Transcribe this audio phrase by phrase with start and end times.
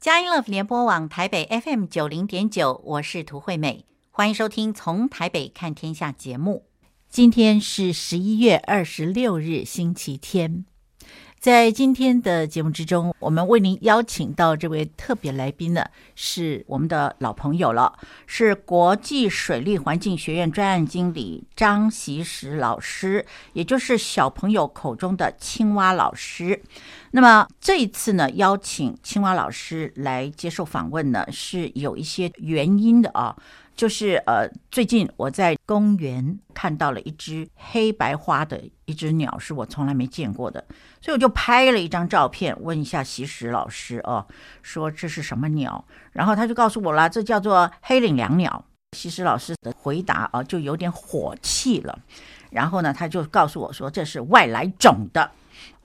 [0.00, 6.64] 佳音 Love 联播网台北 FM 九零点九，我是涂惠美，欢迎收听《从台北看天下》节目。
[7.10, 10.64] 今天是十一月二十六日，星期天。
[11.40, 15.82] 在今天的节目之中，我们为您邀请到这位特别来宾呢，
[16.14, 23.24] 是我们的老朋友了，是国际水利环境学院专案经理张习实老师，
[23.54, 26.62] 也就是小朋友口中的青蛙老师。
[27.12, 33.34] 那么这一次呢，邀请青蛙老师来接受访问呢，是有一些原因的啊。
[33.80, 40.62] 就是呃，最近我在公园看到了一只黑白花的一只鸟，是我从来没见过的，
[41.00, 44.26] 所以我就拍了一张照片，问一下锡实老师哦，
[44.60, 45.82] 说这是什么鸟？
[46.12, 48.62] 然后他就告诉我了，这叫做黑领椋鸟。
[48.94, 51.98] 锡实老师的回答啊，就有点火气了，
[52.50, 55.30] 然后呢，他就告诉我说这是外来种的。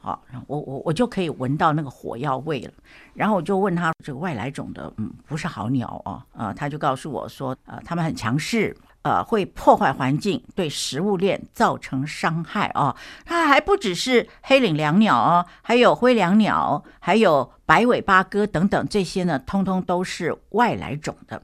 [0.05, 2.71] 啊，我我我就可以闻到那个火药味了。
[3.13, 6.21] 然后我就问他，这个外来种的，嗯，不是好鸟哦。
[6.33, 12.95] 呃，他就告诉我说，呃，他们很强势，呃，会破坏环境，对食物链造成伤害哦。
[13.25, 21.41] 它还不只是黑领椋鸟哦，还有灰椋鸟，还有白尾八哥等等，这些呢，通通都是外来种的。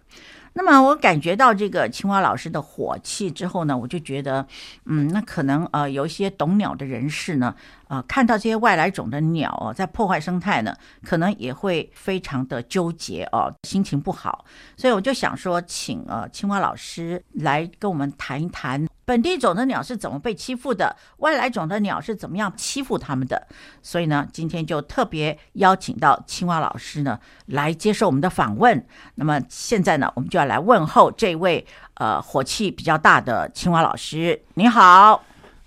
[0.53, 4.45] 那么我感觉到这个青蛙老师的火气之后呢，我就觉得，
[4.83, 7.55] 嗯，那可能呃有一些懂鸟的人士呢，
[7.91, 14.45] 呃，看到这些外来种的鸟哦，在破坏生态呢，可能也会非常的纠结哦，心情不好。
[14.77, 18.87] 所以我就想说，请呃青蛙老师来跟我们谈一谈。
[19.03, 20.95] 本地种的鸟是怎么被欺负的？
[21.17, 23.45] 外来种的鸟是怎么样欺负他们的？
[23.81, 28.87] 所以呢，今天就特别邀请到青蛙老师呢来接受我们的访问。
[29.15, 34.41] 那么现在呢，我们就要来问候这位呃火气比较大的青蛙老师。
[34.53, 35.21] 你好，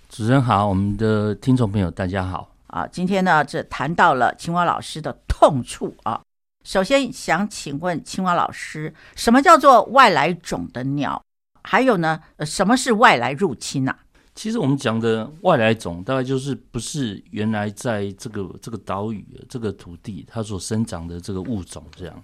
[0.09, 2.87] 主持人好，我们的听众朋友大家好啊。
[2.87, 6.21] 今天呢，这谈到了青蛙老师的痛处啊。
[6.63, 11.21] 首先想请问青蛙老师，什么叫做外来种的鸟？
[11.63, 13.97] 还有呢，什么是外来入侵啊？
[14.35, 22.23] 其实我们讲的外来种，大概就是不是原来在这个这个岛屿、这个土地它所生长的这个物种这样。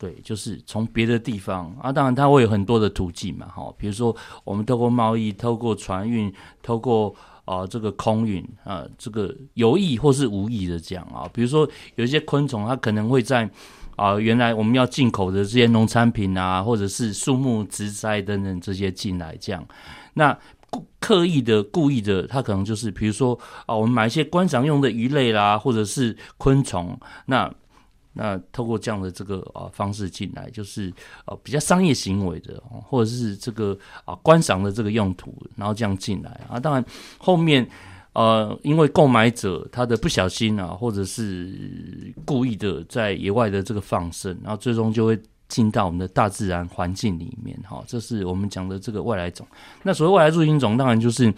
[0.00, 13.48] 对，就是从别的地方啊，当然它会有很多的途径嘛，哈，比如说我们透过贸易、透过船运、透过啊这个空运啊，这个有意或是无意的这样啊，比如说有一些昆虫，它可能会在。
[13.96, 19.62] 啊，原来我们要进口的这些农产品啊，或者是树木植栽等等这些进来，这样，
[20.14, 20.34] 那
[20.70, 27.52] 故刻意的、故意的，它可能就是，比如说啊，我们买一些观赏用的鱼类啦，或者是昆虫，那
[28.12, 30.92] 那透过这样的这个啊方式进来，就是
[31.26, 36.84] 呃比较商业行为的，或者是这个啊观赏的这个用途，然后这样进来啊，当然
[37.18, 37.68] 后面。
[38.12, 45.16] 呃，因为购买者他的不小心啊，或者是故意的在野外的这个放生，然后最终就会
[45.46, 47.56] 进到我们的大自然环境里面。
[47.62, 49.46] 哈，这是我们讲的这个外来种。
[49.84, 51.32] 那所谓外来入侵种，当然就是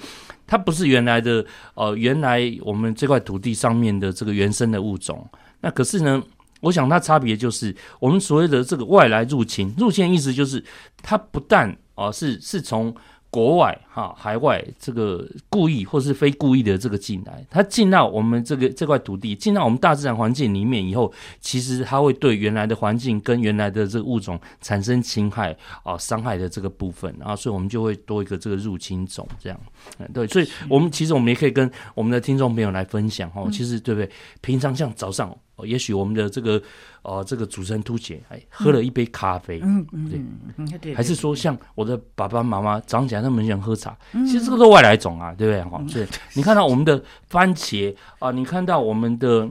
[0.47, 1.44] 它不是原来的
[1.75, 5.28] 呃，原来我们这块土地上面的这个原生的物种。
[5.61, 6.22] 那可是呢，
[6.62, 10.65] 我想它差别就是我们所谓的这个外来入侵，入侵的意思就是
[11.03, 12.93] 它不但啊、是是从。
[13.32, 21.10] 国外哈，海外这个故意或是非故意的这个进来，它进到我们这个这块土地，进到我们大自然环境里面以后，
[21.41, 29.59] 其实它会对原来的环境跟原来的这个物种产生侵害啊、伤害的这个部分，然后所以我们就会多一个这个入侵种这样。
[30.12, 34.10] 对，所以我们其实我们也可以跟我们的听众朋友来分享哦，其实对不对？
[34.43, 35.34] 平常像早上。
[35.64, 36.60] 也许我们的这个
[37.03, 45.62] 呃，这个主持人凸显，哎，喝了一杯咖啡，嗯嗯，对，还是说像我的爸爸妈妈长起来他们想喝茶，嗯，其实这个都外来种啊，对不对？
[45.65, 49.49] 哈，所以你看到我们的番茄啊，你看到我们的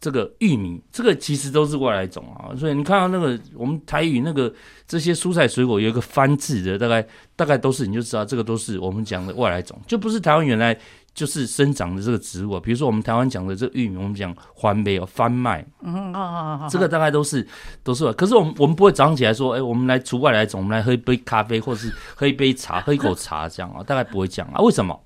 [0.00, 2.54] 这个玉米，这个其实都是外来种啊。
[2.56, 4.52] 所以你看到那个我们台语那个
[4.86, 10.78] 这些蔬菜水果有一个番字的，大概大概都是你就知道这个都是我们讲的外来种，就不是台湾原来。
[11.14, 17.46] 就是生长的这个植物啊，比如说我们台湾讲的这个玉米，我们讲番麦哦，番麦，嗯，啊啊啊，这个大概都是
[17.82, 18.12] 都是。
[18.14, 24.60] 可是我们我们不会早上起来说，哎、欸，我们来除外来种，我们来喝一杯咖啡，或是喝一杯茶，喝一口茶这样啊，大概不会讲啊。
[24.60, 24.98] 为什么？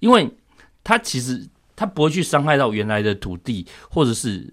[0.00, 0.28] 因为
[0.82, 1.46] 它其实
[1.76, 4.52] 它不会去伤害到原来的土地，或者是。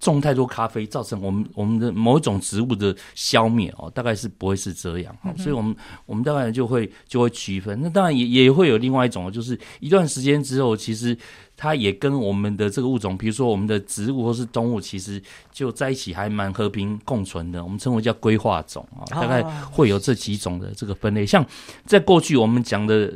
[0.00, 5.74] 种太多咖啡，造成我们我们的某一种植物的消灭哦，大概是不会是这样，嗯、所以我们
[6.06, 7.78] 我们大概就会就会区分。
[7.82, 11.16] 那当然也也会有另外一种，就是一段时间之后，其实
[11.56, 15.20] 它也跟我们的这个物种，比如说我们的植物或是动物，其实
[15.52, 17.62] 就在一起还蛮和平共存的。
[17.62, 21.26] 我们称为叫规划种啊，大概会有这几种的这个分类。
[21.26, 21.44] 像
[21.84, 23.12] 在过去我们讲的。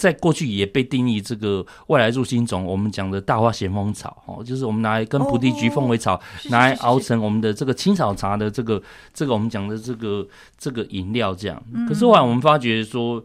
[0.00, 6.18] 在过去也被定义这个外来入侵种，我们讲的大花咸丰草哦，就是我们拿来跟菩提菊凤尾草
[6.48, 8.82] 拿来熬成我们的这个青草茶的这个
[9.12, 10.26] 这个我们讲的这个
[10.56, 11.62] 这个饮料这样。
[11.86, 13.22] 可是后来我们发觉说。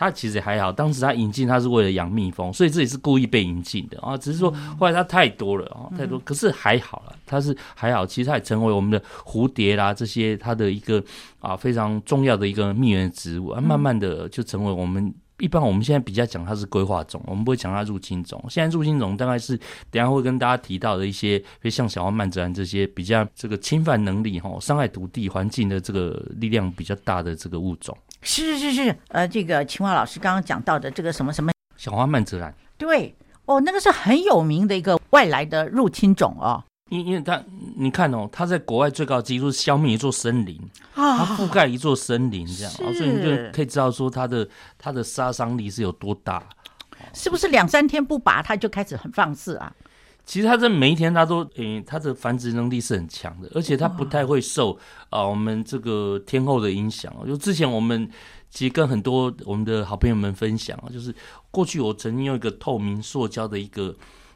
[0.00, 4.16] 它其实还好，当时它引进它是为了养蜜蜂，所以这也是故意被引进的啊。
[4.16, 4.48] 只是说
[4.78, 6.16] 后来它太多了啊，太多。
[6.20, 11.02] 可是还好了，它是还好，其实它也成为我们的蝴蝶啦这些它的一个
[11.40, 18.44] 啊非常重要的一个蜜源植物啊，慢慢的就成为我们一般我们现在比较讲它是规划种，我们不会讲它入侵种。
[18.48, 19.56] 现在入侵种大概是
[19.90, 27.96] 等下会跟大家提到的一些，比如像小花蔓泽兰这些比较这个侵犯能力哈、伤害土地环境的这个力量比较大的这个物种。
[28.22, 33.14] 是是是是，呃，这个秦华老师刚刚讲到的这个什么什么小花蔓泽兰，对
[33.44, 36.64] 哦，那个是很有名的一个外来的入侵种哦。
[36.88, 37.42] 因因为他，
[37.76, 40.58] 你看哦，他在国外最高纪录是消灭一座森林
[40.94, 44.48] 啊，它覆盖一座森林这样，哦，所以你就可以知道说它的
[44.78, 46.42] 它的杀伤力是有多大。
[47.14, 49.72] 是不是两三天不拔它就开始很放肆啊？
[50.24, 54.72] 其实它这每一天它都诶，它的繁殖能力是很强的，而且它不太会受
[55.08, 57.14] 啊、呃、我们这个天后的影响。
[57.26, 58.10] 就之前我们
[58.50, 61.14] 其实跟很多我们的好朋友们分享啊，就是
[61.50, 63.94] 过去我曾经用一个透明塑胶的一个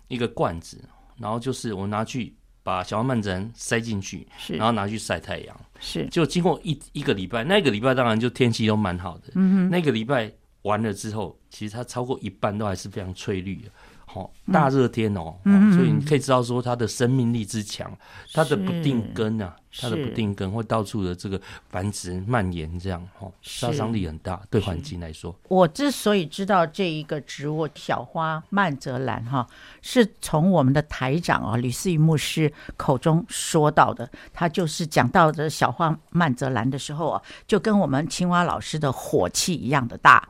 [0.09, 0.79] 一个罐子，
[1.19, 10.33] 然后就是我拿去把小黄曼泽塞进去，是，然后拿去晒太阳，是，就经过一一个礼拜，那个礼拜当然就天气都蛮好的，嗯哼，那个礼拜
[10.63, 13.69] 完了之后，其实它超过一半都还是非常翠绿的。
[14.15, 17.91] 哦，大热天哦，嗯、所以你可以知道说它的生命力之强，
[18.35, 25.35] 它的不定根啊，它的不定根会到处的这个繁殖蔓延，这样哈，杀伤力很大，对环境来说。
[25.49, 29.47] 我之所以知道这一个植物小花曼泽兰哈，
[29.81, 40.29] 是从我们的台长啊吕思雨牧师口中说到的，他就是讲到的小花曼泽兰的时候啊，就跟我们青蛙老师的火气一样的大。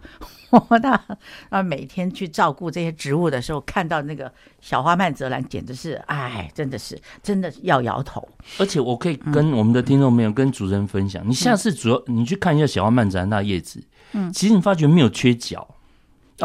[0.69, 0.93] 我那
[1.49, 4.31] 啊，每天去照顾这些植物的时候，看到那个
[4.63, 8.27] 小花曼泽兰，简直是哎，真的是真的要摇头。
[8.59, 13.83] 而且我可以跟我们的听众朋友、跟主持人分享，嗯、你下次主要你去看一下小花曼泽兰那叶子，
[14.13, 15.69] 嗯，其实你发觉没有缺角，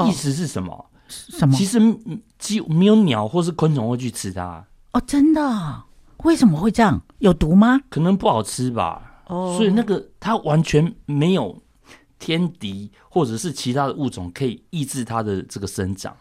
[0.05, 0.73] 意思是什么？
[0.73, 1.55] 哦、什么？
[1.55, 1.79] 其实
[2.37, 4.65] 几乎没有鸟或是昆虫会去吃它。
[4.91, 5.83] 哦，真的？
[6.23, 6.99] 为什么会这样？
[7.19, 7.79] 有毒吗？
[7.89, 9.21] 可能不好吃吧。
[9.27, 11.61] 哦，所以那个它完全没有。
[12.19, 16.17] 天敌或者是其他的物种可以抑制它的这个生长。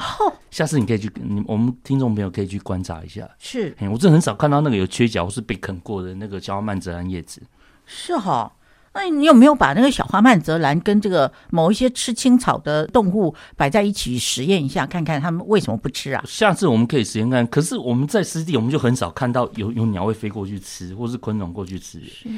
[0.00, 3.28] 哦， 下次你可以去，你我们听众朋友可以去观察一下。
[3.38, 7.42] 是，我真的很少看到那个有缺角或是被啃过的那个小花蔓泽兰叶子。
[7.84, 8.50] 是哈，
[8.94, 16.22] 那你有没有把那个小花曼泽兰跟这个某一些吃青草的动物摆在一起实验一下，看看他们为什么不吃啊？
[16.26, 17.46] 下次我们可以实验看。
[17.46, 22.00] 可是我们在湿地，我们就很少看到有有鸟会飞过去吃，或是昆虫过去吃。
[22.00, 22.28] 是，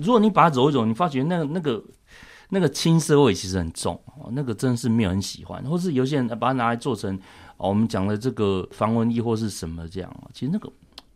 [0.00, 1.84] 如果你把它走一走，你发觉那个那个。
[2.50, 7.18] 那个青涩味其实很重哦，那个真的是没有人喜欢，或是有些人把它拿来做成，
[7.56, 10.70] 我们讲的这个防蚊液或是什么这样，其实那个。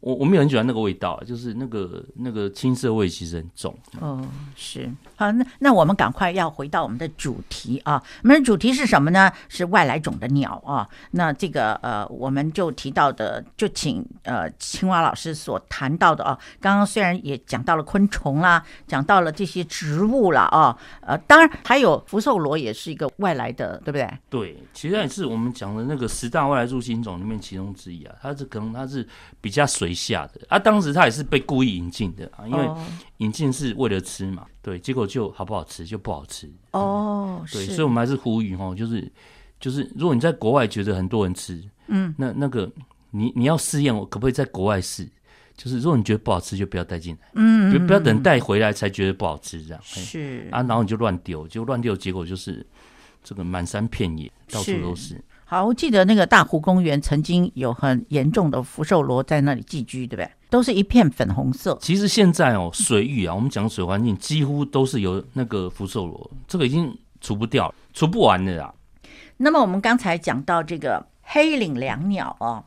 [0.05, 3.75] 我我没有很喜欢那个味道，就是那个那个青涩味其实很重。
[4.01, 4.23] 哦，
[4.55, 4.87] 是
[5.17, 9.33] 好，那那我们赶快要回到我们的主题啊，我们的主题是什么呢？
[9.49, 10.87] 是外来种的鸟啊。
[11.13, 16.39] 那这个呃，我们就提到的，就请呃青蛙老师所谈到的啊。
[16.61, 24.07] 刚刚虽然也讲到了昆虫啦，讲到了这些植物啦啊，呃，当然还有福寿螺也是一个外来的，对不对？
[24.29, 28.15] 对，其实也是我们讲的那个十大外来入侵种里面其中之一啊。
[28.21, 29.09] 它是可能它是
[29.41, 29.94] 比较水。
[29.95, 30.41] 下的。
[30.49, 32.69] 啊，当时他也是被故意引进的啊，因为
[33.19, 36.51] 引进是为了吃嘛，对，结果就好不好吃就不好吃。
[36.73, 39.11] 哦，嗯、对，所以我们还是呼吁哦，就是
[39.61, 42.71] 就是，如果你在国外觉得很多人吃，嗯，那那个
[43.11, 45.09] 你你要试验，我可不可以在国外试？
[45.57, 50.49] 就是如果你觉得不好吃，就不要带进来，嗯，不不要等带回来才觉得不好吃这样，是。
[50.51, 52.67] 啊，然后你就乱丢，就乱丢，结果就是
[53.25, 55.21] 这个满山遍野，到处都是。
[55.47, 60.31] 好，我记得那个大湖公园曾经有很严重的福寿螺在那里寄居，对不对？
[60.49, 61.77] 都是一片粉红色。
[61.81, 68.73] 其实现在哦，水域啊，我们讲水环境几乎都是有那个福寿螺，这个已经除不掉，除不完的啦。
[69.37, 72.65] 那么我们刚才讲到这个黑领椋鸟哦，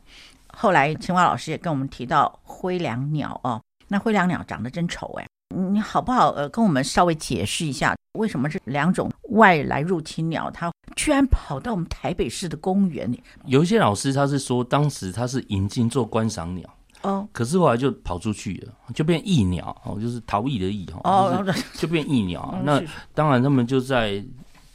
[0.48, 5.26] 后来青蛙老师也跟我们提到灰椋鸟哦，那灰椋鸟长得真丑哎。
[5.54, 6.30] 你好不好？
[6.32, 13.22] 呃，跟我们稍微解释一下，为什么这两种外来入侵鸟，它居然跑到我们台北市的公园里？
[13.46, 16.68] 有一些老师他是说，当时他是引进做观赏鸟
[17.02, 21.42] 哦，可是后来就跑出去了，就变异鸟哦，就是逃逸的逸哦，
[21.74, 22.58] 就变异鸟。
[22.64, 22.82] 那
[23.14, 24.22] 当然，他们就在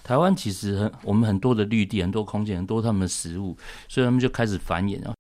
[0.04, 3.56] 台湾，其实很我们很多的绿地、很多空间、很多他们的食物，
[3.88, 5.14] 所以他们就开始繁衍了。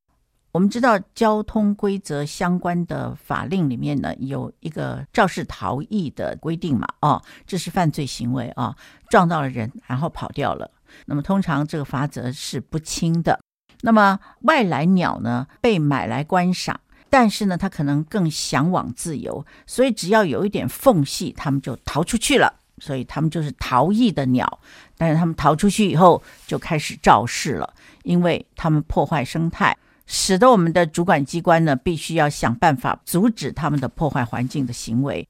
[0.53, 8.75] 我们知道交通规则相关的法令里面呢，有一个肇事逃逸的规定嘛，哦，这是犯罪行为啊，
[9.09, 10.69] 撞到了人然后跑掉了。
[11.07, 13.39] 那么通常这个罚则是不轻的。
[13.81, 16.79] 那么外来鸟呢，被买来观赏，
[17.09, 22.59] 但是呢，它可能更向往自由，所以只要有一点缝隙，它们就逃出去了。
[22.77, 24.59] 所以它们就是逃逸的鸟。
[24.99, 35.27] 但是它们逃出去以后，就开始肇事了，因为它们破坏生态，使得我们的主管机关呢，必须要想办法阻止他们的破坏环境的行为。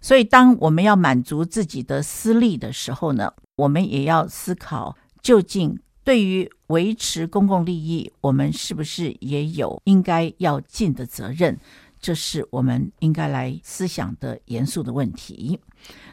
[0.00, 11.58] 所以，当我们要满足自己的私利的时候呢，我们也要思考，究竟对于维持公共利益，我们是不是也有应该要尽的责任？
[12.00, 15.58] 这是我们应该来思想的严肃的问题。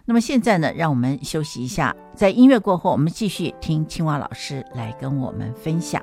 [0.06, 6.00] 那么现在呢，让我们休息一下，在音乐过后，我们继续听青蛙老师来跟我们分享。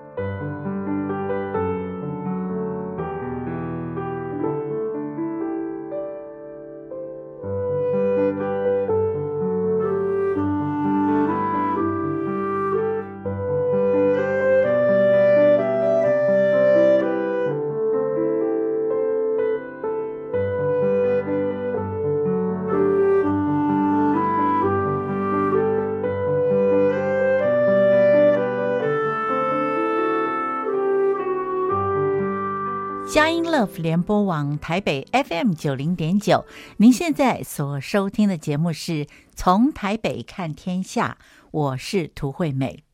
[33.57, 36.45] Love 联播网台北 FM 九零点九，
[36.77, 41.17] 您现在所收听的节目是从台北看天下，
[41.51, 42.85] 我是涂惠美。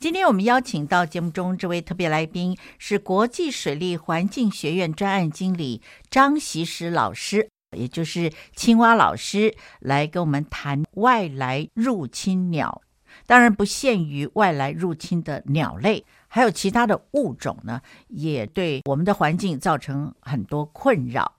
[0.00, 12.80] 今天我们邀请到节目中这位特别来宾是国际水利环境学院专案经理张锡时老师，也就是青蛙老师，来跟我们谈外来入侵鸟，
[13.26, 16.06] 当然不限于外来入侵的鸟类。
[16.28, 21.32] 还有其他的物种呢，也对我们的环境造成很多困扰。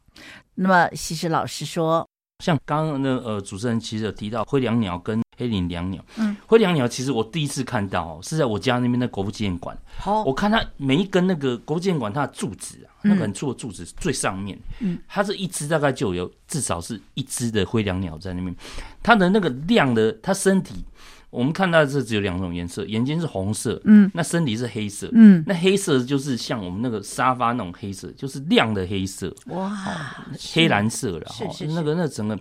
[0.55, 2.07] 那么，西施老师说，
[2.43, 6.03] 像刚刚那呃主持人其实有提到灰椋鸟跟黑领椋鸟。
[6.15, 9.77] 嗯，灰椋鸟其实我第一次看到哦，是在我家那边的国父纪念馆。
[9.99, 18.55] 好，我看它每一根那个国父纪念馆它的柱子啊，那个很粗的柱子最上面，嗯，它是一只大概就有至少是一只的灰椋鸟在那边，
[19.03, 20.83] 它的那个亮的，它身体。
[21.29, 29.69] 我们看到的是只有两种颜色，眼睛是红色，嗯，那身体是黑色，嗯，那黑色就是像我们那个沙发那种黑色，就是亮的黑色，哇，
[30.53, 32.39] 黑蓝色了，哈，那个那整个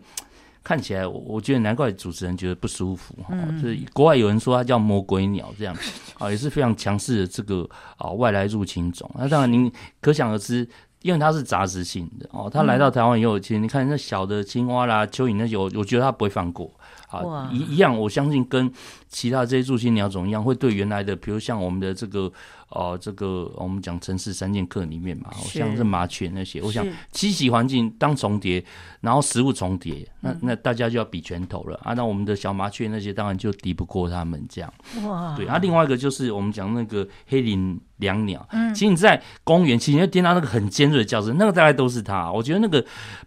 [0.63, 5.77] 看起来，我我觉得难怪主持人觉得不舒服，哈、嗯，就是国外有人说它叫魔鬼鸟，这样，
[6.19, 10.67] 啊， 也是非常强势的这个啊外来入侵种，那当然您可想而知，
[11.03, 16.71] 因为它是杂食性的哦，它来到台湾以后，其实你看那小的青蛙啦、蚯蚓那些，我我觉得它不会放过。
[17.09, 18.71] 啊，一一样，我相信跟
[19.09, 22.33] 其他这些入侵鸟种一样，会对原来的，比如像我们的这个。
[22.71, 28.63] 哦、呃，这个我们讲城市三剑客里面嘛，像是麻雀那些，我想栖息环境当重叠，
[29.01, 31.95] 然后食物重叠，那那大家就要比拳头了啊！
[31.95, 34.75] 那我们的小麻雀那些当然就敌不过他们这样。
[35.05, 42.31] 哇，对啊，另外一个就是我们讲那个黑领椋鸟，嗯，其实你在公园，其实你会听到那个很尖锐的叫声，那个大概都是它。
[42.31, 42.85] 我觉得那个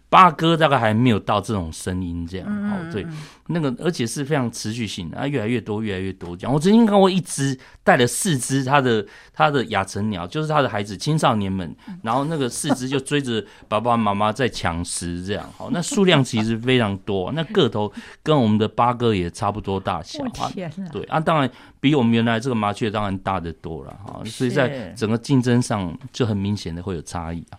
[0.08, 2.46] 八哥大概还没有到这种声音这样。
[2.70, 3.06] 哦，对，
[3.48, 6.54] 那个而且是非常持续性的啊，越来越多，越来越多这样。
[6.54, 9.06] 我曾经看过一只带了四只它的。
[9.32, 17.90] 它的亚成鸟就是它的孩子，青少年们，然后那个四只就追着爸爸妈妈在抢食，这样好，那数量其实非常多， 那个头
[18.22, 20.52] 跟我们的八哥也差不多大小啊。
[20.92, 21.50] 对啊，当然
[21.80, 24.59] 比我们原来这个麻雀当然大得多了哈，所以在
[24.96, 27.58] 整个竞争上就很明显的会有差异啊。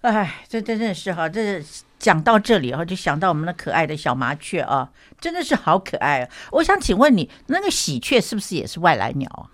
[0.00, 1.62] 哎，这真的是哈，这
[1.98, 4.88] 讲到这里哈，就想到我们的可爱的小麻雀啊，
[5.20, 6.30] 真的是好可爱啊！
[6.52, 9.50] 我想请问你，那个喜鹊是不是也是外来鸟啊？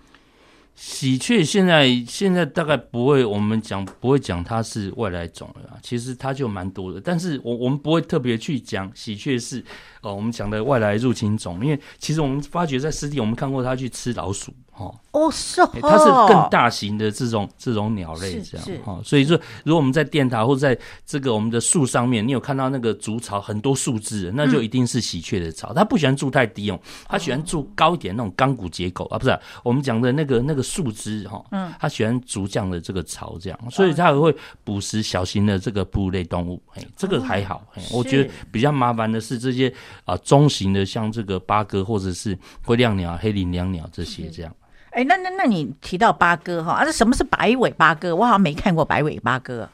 [0.75, 9.63] 喜鹊现在现在大概不会，我们讲不会讲它是外来种了，其实它就蛮多的，但是我我们不会特别去讲喜鹊是
[10.01, 14.53] 呃我们讲的外来入侵种，因为其实我们发觉在湿地我们看过它去吃老鼠。
[14.77, 18.99] 哦哦，是哦，它是更大型的这种这种鸟类，这样哈。
[19.05, 25.73] 所以说，如果我们在电塔或者在这个我们的树上面，你有看到那个竹巢很多树枝，那就一定是喜鹊的巢。
[25.73, 26.77] 它不喜欢住太低哦，
[27.07, 29.05] 它喜欢住高一点那种钢骨结构。
[29.05, 31.43] 啊，不是我们讲的那个那个树枝哈。
[31.51, 36.61] 嗯，它喜欢筑这样的这个巢，这样，所以它还会捕食小型的这个哺乳类动物。
[36.73, 37.63] 哎，这个还好。
[37.91, 39.71] 我觉得比较麻烦的是这些
[40.05, 44.53] 啊中型的，像这个八哥或者是灰椋鸟、黑林椋鸟这些这样。
[44.89, 48.15] 哎，那那那你提到八哥哈，啊，这什么是白尾八哥？
[48.15, 49.69] 我好像没看过白尾八哥。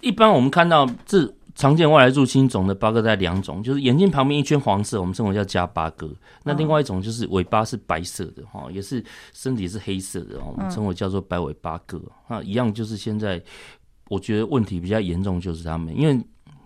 [0.00, 6.10] 一般我们看到这常见外来入侵种的八哥在两种，就是眼睛旁边一圈黄色，我们称为叫加八哥。
[6.44, 12.00] 那另外一种就是尾巴是白色的哈，也是身体是黑色的，我们称为叫做白尾八哥。
[12.28, 13.42] 那，一样就是现在
[14.08, 16.18] 我觉得问题比较严重就是他们，因为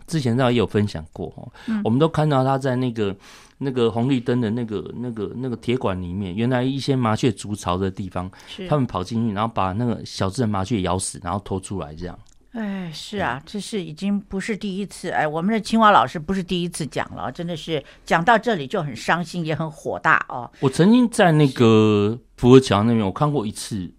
[0.07, 3.15] 之前大家也有分享过哦，嗯、我们都看到他在那个
[3.59, 8.31] 那个红绿灯的那个那个那个铁管里面，原来一些麻雀筑巢的地方，
[8.69, 12.17] 他们跑进去，然后把那个小只的麻雀咬死，然后拖出来这样。
[12.57, 20.51] 哎，是啊，这是已经不是第一次哎，我们的青蛙老师不是第一次讲了，真的是讲到这里就很伤心，也很火大哦。
[20.61, 23.93] 我曾经在那个福和桥那边，我看过一次，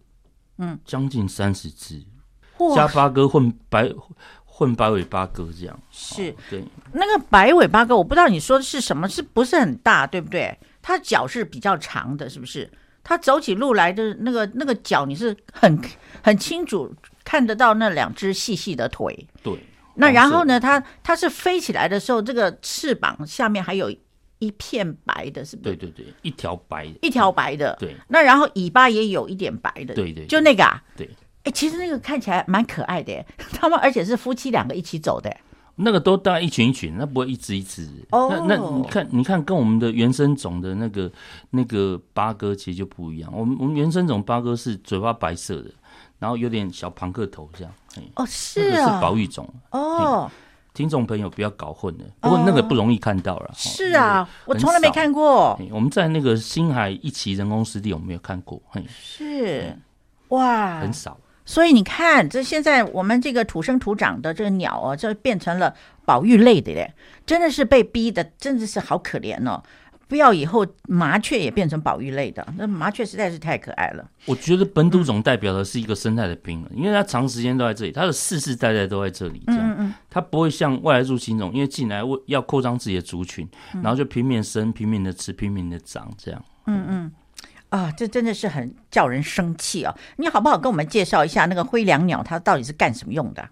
[0.57, 2.03] 嗯，将近三十只，
[2.75, 3.87] 加八哥混白
[4.43, 5.79] 混白尾八哥这样。
[5.91, 10.57] 是，哦、对，那个白尾八哥，我不知道你说的是什么，是不是很大，对不对？
[10.81, 12.67] 它脚是比较长的，是不是？
[13.03, 15.79] 它走起路来的那个那个脚，你是很
[16.23, 16.91] 很清楚。
[17.27, 19.59] 看得到那两只细细的腿，对。
[19.95, 20.57] 那然后呢？
[20.57, 23.93] 它它是飞起来的时候，这个翅膀下面还有
[24.39, 25.75] 一片白的，是不是？
[25.75, 27.75] 对对对，一条白，一条白的。
[27.77, 27.97] 对。
[28.07, 30.81] 那然后尾巴也有一点白的，对对，就那个啊。
[30.95, 31.09] 对。
[31.43, 33.25] 哎，其实那个看起来蛮可爱的，
[33.59, 35.35] 他们而且是夫妻两个一起走的。
[35.79, 37.87] 那个都大概一群一群，那不会一只一只。
[38.11, 38.29] 哦。
[38.47, 41.11] 那那你看，你看，跟我们的原生种的那个
[41.49, 43.31] 那个八哥其实就不一样。
[43.35, 45.69] 我们我们原生种八哥是嘴巴白色的。
[46.19, 47.73] 然后有点小庞克头这样，
[48.15, 50.29] 哦，是啊，是保育种哦。
[50.73, 53.49] 听众朋友不要搞混了，不过那个不容易看到了。
[53.55, 55.59] 是啊，我从来没看过。
[55.71, 58.61] 我们在那个星海一期人工湿地，我们没有看过。
[58.87, 59.75] 是
[60.27, 61.17] 哇，很少。
[61.45, 65.73] 所以你看，这现在我们这个土生土长的这个鸟哦，就变成了
[66.05, 66.93] 保育类的嘞，
[67.25, 69.63] 真的是被逼的，真的是好可怜哦。
[70.07, 74.09] 不要以后麻雀也变成保育类的，那麻雀实在是太可爱了。
[74.25, 83.47] 我觉得本土种代表的是一个生态的平衡，嗯、因为它长时间都在这里，它的世世代代都在这里，这样，嗯嗯，它不会像外来入侵种，因为进来为要扩张自己的族群，
[83.83, 86.41] 然后就拼命生、拼命的吃、拼命的长，这样。
[86.67, 87.11] 嗯嗯，
[87.69, 89.93] 啊，这真的是很叫人生气哦！
[90.15, 93.45] 你好不好跟我们介绍一下那个灰椋鸟，它到底是干什么用的？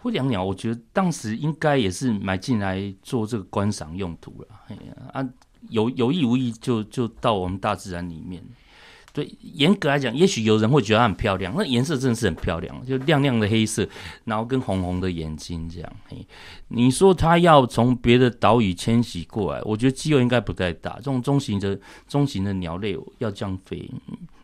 [0.00, 4.48] 灰椋鸟，我觉得当时应该也是买进来做这个观赏用途了。
[4.68, 4.80] 哎呀
[5.12, 5.28] 啊！
[5.70, 8.42] 有有意无意就就到我们大自然里面，
[9.12, 13.88] 对，严格来讲，也许有人会觉得它很漂亮，那颜色真的是很漂亮，就亮亮的黑色，
[14.24, 15.92] 然后跟红红的眼睛这样。
[16.08, 16.26] 嘿，
[16.68, 20.96] 你说它要从别的岛屿迁徙过来，我觉得机会应该不太大。
[20.96, 23.90] 这种中型的中型的鸟类要这样飞，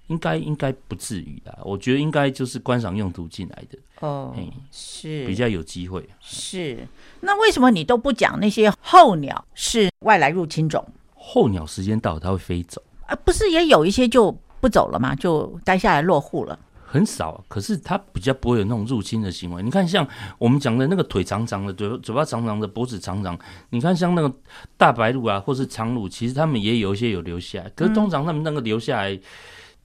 [0.07, 1.53] 应该应该不至于啊。
[1.65, 6.09] 我觉得应该就是观赏用途进来的哦，嘿是比较有机会。
[6.19, 6.89] 是，
[7.21, 10.83] 那为什么你都不讲那些候鸟是外来入侵种？
[11.23, 13.15] 候鸟时间到了，它会飞走啊？
[13.25, 15.15] 不是也有一些就不走了吗？
[15.15, 16.59] 就待下来落户了？
[16.85, 19.63] 很少，可是它比较不会有那种入侵的行为。
[19.63, 20.07] 你看，像
[20.37, 23.39] 我们讲的那个腿长长的、嘴嘴巴长长的、脖子长长，
[23.71, 24.35] 你看像那个
[24.77, 29.19] 大白鹭啊，或是长鹭，其实它们也有一些有留下来，可是通常它们那个留下来。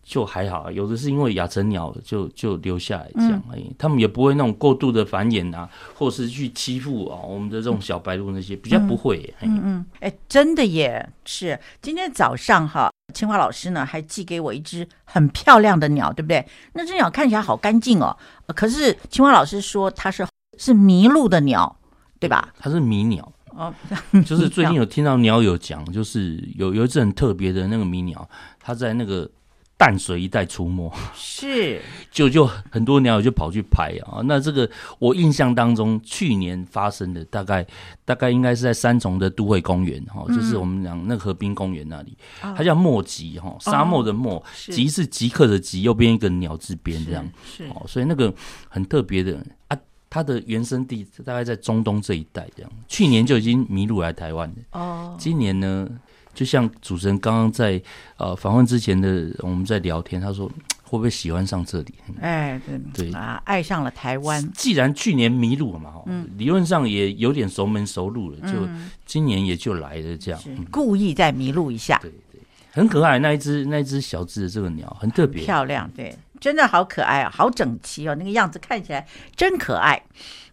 [0.08, 9.36] 就还好，有的是因为亚成鸟就就留下来这样而已，嗯、他们也不会那种过度的繁衍啊，或是去欺负啊我们的这种小白鹭那些、嗯、比较不会。
[9.42, 16.48] 嗯嗯，哎、欸，真的耶，是今天早上哈，青蛙老师呢还寄给我一只很漂亮的鸟，对不对？
[16.72, 18.18] 那只鸟看起来好干净哦，
[18.56, 20.26] 可是青蛙老师说它是
[20.58, 21.78] 是麋鹿的鸟，
[22.18, 22.54] 对吧？
[22.58, 23.74] 它是迷鸟哦，
[24.26, 28.26] 就是最近有听到鸟友讲，就是有有一只很特别的那个迷鸟，
[28.62, 29.30] 它在那个。
[29.78, 30.92] 淡水一带出没。
[31.16, 31.80] 是，
[32.12, 34.22] 就就很多鸟友就跑去拍啊。
[34.26, 37.66] 那这个我印象当中，去年发生的大概
[38.04, 45.06] 大概应该是在三重的都会公园哈，嗯、就是我们讲那个河滨公园那里，哦、它叫墨吉哈，沙漠的漠，吉、哦、是。
[45.06, 47.70] 极客的吉，右边一个鸟字边这样，是，是。
[47.72, 48.34] 哦，所以那个
[48.68, 49.38] 很特别的
[49.68, 49.78] 啊，
[50.10, 55.88] 它的原生地大概在中东这一带这样，去年就已经迷路来台湾了哦，今年呢？
[56.38, 57.82] 就像主持人刚刚在
[58.18, 60.48] 呃访问之前的我们在聊天，他说
[60.84, 61.96] 会不会喜欢上这里？
[62.22, 62.62] 哎，
[62.94, 64.52] 对对啊，爱上了台湾。
[64.54, 68.70] 既然去年迷路了嘛，嗯，理论上也有点熟门熟路了，就
[69.04, 70.40] 今年也就来了这样。
[70.70, 71.98] 故意再迷路一下。
[72.04, 72.40] 对对，
[72.72, 80.00] 很可爱那一只那一只小只的这个鸟，很特别，漂亮，对，真的好可爱啊，好整齐哦，那个样子看起来真可爱。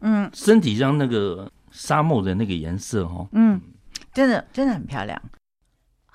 [0.01, 3.61] 嗯，身体上那个沙漠的那个颜色哦，嗯，
[4.15, 5.21] 真的真的很漂亮。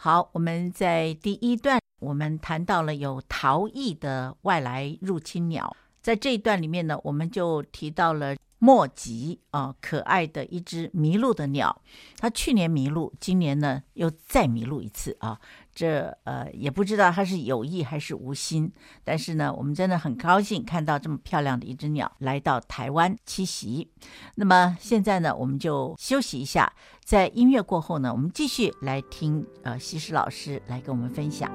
[0.01, 11.81] 好，我们在第一段，我们谈到了有逃逸的外来入侵鸟，在这一段里面呢，我们就提到了莫吉啊，可爱的一只迷路的鸟，
[12.17, 15.37] 它去年迷路，今年呢又再迷路一次啊。
[15.79, 18.69] 这呃也不知道他是有意还是无心，
[19.05, 23.89] 但是呢，我们真的很高兴看到这么漂亮的一只鸟来到台湾栖息。
[24.35, 31.49] 那么现在呢，我们就休息一下，在音乐过后呢，我们继续来听呃西施老师来跟我们分享。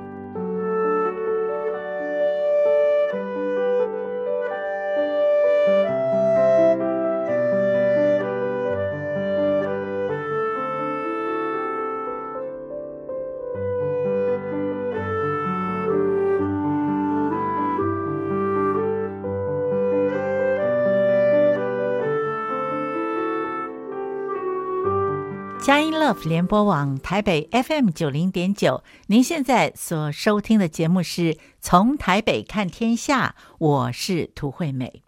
[26.12, 35.02] 联播网台北 FM 九零点九，您现在所收听的节目是从台北看天下，我是涂惠美。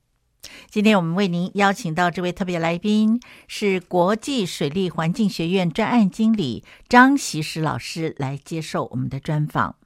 [0.71, 9.77] 今天我们为您邀请到这位特别来宾是国际水利环境学院专案经理张锡时老师来接受我们的专访。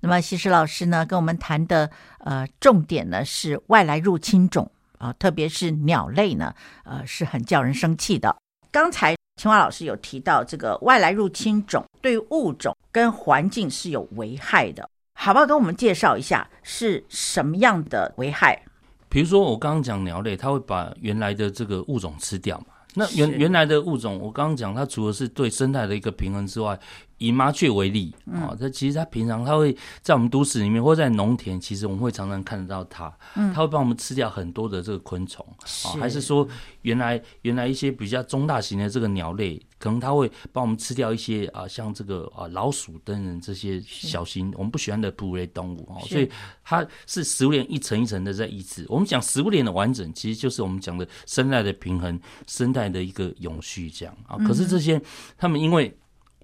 [0.00, 1.90] 那么锡时老师呢，跟我们谈的
[2.20, 8.36] 呃重点呢是外来入侵种啊、特别是鸟类呢，呃是很叫人生气的。
[8.70, 9.16] 刚才。
[9.36, 15.46] 青蛙老师有提到，这个外来入侵种对物种跟环境是有危害的，好不好？
[15.46, 18.62] 跟我们介绍一下是什么样的危害？
[19.08, 22.66] 比如说，我刚刚讲鸟类，它会把原来的这个物种吃掉嘛？
[22.94, 26.78] 那原原来的物种，我刚刚讲，它除了是对生态的一个平衡之外，
[27.18, 35.44] 以麻雀为例啊，它、嗯、其实它平常它会在我们都市里面或在农田，其实我们会常常看得到它，嗯，它会帮我们吃掉很多的这个昆虫
[35.84, 36.46] 啊，还是说
[36.82, 39.60] 原来原来一些比较中大型的这个鸟类。
[39.84, 46.30] 可能它会帮我们吃掉一些啊，像这个啊老鼠等等这些小型我们不喜欢的哺乳类动物哦，所以
[46.64, 48.86] 它是食物链一层一层的在抑制。
[48.88, 54.38] 我们讲食物链的完整，其实就是我们讲的生态的平衡、生态的一个永续这样啊。
[54.46, 54.98] 可是这些
[55.36, 55.94] 他们因为。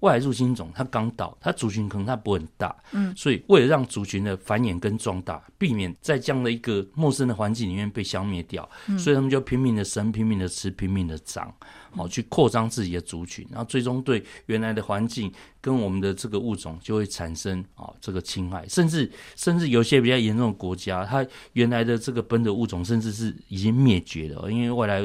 [0.01, 11.53] 外来入侵种，它刚到，它族群可能它不会很大，嗯，所以为了让族群的繁衍跟壮大，避免在这样的一个陌生的环境里面被消灭掉，嗯，所以他们就拼命的生，拼命的吃，拼命的长，
[11.91, 15.31] 好去扩张自己的族群，然后最终对原来的环境。
[15.63, 21.23] 跟我们的这个物种就会产生啊这个侵害，甚至甚至有些比较严重的国家，它
[21.53, 24.99] 原来的这个本土物种甚至是已经灭绝了，因为外来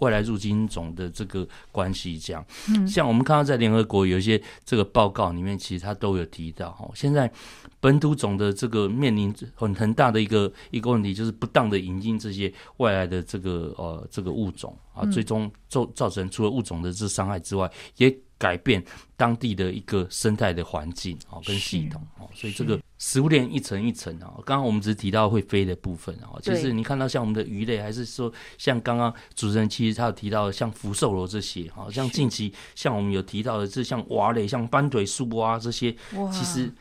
[0.00, 2.44] 外来入侵种的这个关系这样。
[2.70, 7.30] 嗯，像我们看到在联合国有一些这个报告里面，其实它都有提到哈，现在
[7.80, 18.82] 本土种的这个面临很很大的一个一个问题，就是不当的引进这些外来的这个呃这个物种啊，最终造造成除了物种的这伤害之外，也改变
[19.16, 24.32] 当地的一个生态的环境啊，跟系统啊，所以这个食物链一层一层啊。
[24.44, 35.94] 刚刚我们只提到会飞的部分啊，其实你看到像我们的鱼类，还是说像刚刚主持人其实他有提到像福寿螺这些，好像近期像我们有提到的，是像蛙类，像斑腿树蛙这些，
[36.32, 36.72] 其实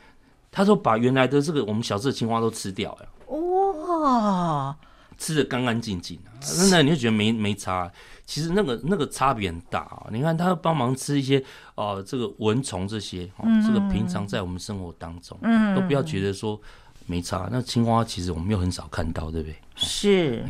[0.52, 4.76] 他说把原来的这个我们小只的青蛙都吃掉了，哇，
[5.18, 7.92] 吃的干干净净啊，真的你就觉得没没差。
[8.26, 10.06] 其实那个那个差别很大啊！
[10.12, 11.40] 你看，他帮忙吃一些
[11.74, 16.62] 哦、呃，这个蚊虫这些，哦，这个平常在我们生活当中，嗯，都不要觉得说
[17.08, 17.50] 没差。
[17.52, 19.56] 那青蛙其实我们又很少看到，对不对？
[19.76, 20.46] 是，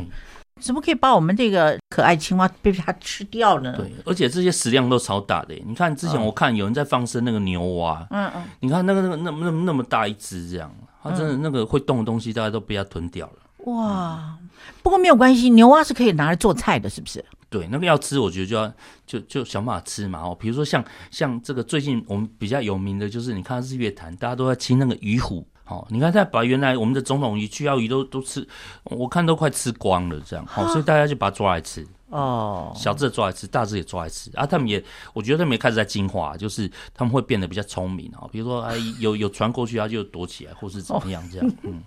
[0.60, 3.74] 怎么可以把我们这个可爱青蛙被它吃掉呢？
[3.76, 5.54] 对，而且这些食量都超大的。
[5.66, 13.72] 你看之前我看有人在放生那个牛蛙，嗯嗯，你看那个那个那么那么那么大一只这样，它真的那个会动的东西，大家都被它吞掉了。
[13.72, 14.38] 哇，
[14.82, 17.24] 不过没有关系，牛蛙是可以拿来做菜的，是不是？
[17.48, 18.72] 对，那个要吃，我觉得就要
[19.06, 20.20] 就就想办法吃嘛。
[20.20, 25.46] 哦，比如说像像这个最近我们比较有名的就是，你看日月潭，大家都在吃那个鱼虎。
[25.70, 28.46] 哦，你看再把原来我们的总统鱼、去腰鱼都都吃，
[28.82, 30.44] 我看都快吃光了这样。
[30.44, 31.86] 好，所以大家就把它抓来吃。
[32.08, 34.30] 哦，小只抓来吃，大只也抓来吃。
[34.36, 38.26] 啊，他们也，我觉得他们也开始在进化，就是他们会变得比较聪明啊。
[38.32, 41.48] 比如说，哎，有有船过去，他就躲起来，或是怎么样这样。
[41.62, 41.80] 嗯。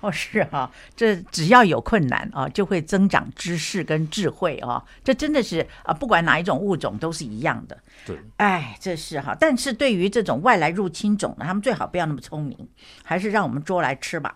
[0.00, 7.76] 哦，是哈，这只要有困难啊，就会增长知识跟智慧啊，这真的是啊，不管哪一种物种都是一样的。
[8.06, 12.56] 对，哎，这是哈，但是对于这种外来入侵种呢，他们最好不要那么聪明，
[13.04, 14.34] 还是让我们捉来吃吧。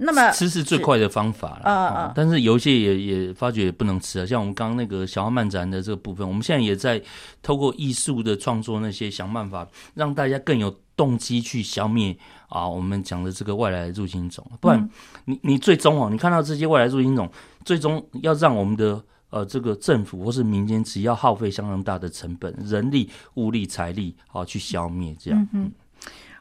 [0.00, 7.02] 那么吃是最快的方法了啊，但是有一些也也发觉也不能吃啊，像我们刚刚那个小花漫展的这个部分，我们现在也在
[7.42, 12.14] 透过艺术的创作那些想办法，让大家更有动机去消灭。
[12.48, 14.90] 啊，我们讲的这个外来入侵种，不然
[15.26, 17.30] 你你最终哦，你看到这些外来入侵种，
[17.62, 25.46] 最终要让我们的呃这个政府或是民间，只要耗费相当大的成本、人力、物力、财力，好去消灭这样。
[25.52, 25.72] 嗯哼，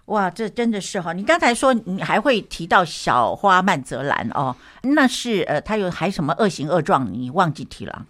[0.06, 1.12] 哇，这真的是哈！
[1.12, 7.12] 你刚才说你还会提到小花曼泽兰哦，那是呃，它有还什么恶行恶状？
[7.12, 8.06] 你忘记提了。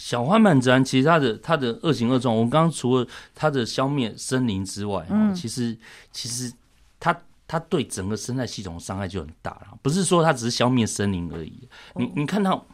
[0.00, 5.76] 小花曼泽兰其实它的它的恶行恶状，我们刚刚除了它的消灭森林之外，嗯，其实
[6.10, 6.50] 其实
[6.98, 7.14] 它。
[7.52, 11.68] 它对整个生态系统伤害就很大了，不是说它只是消灭森林而已。
[11.96, 12.64] 你你看到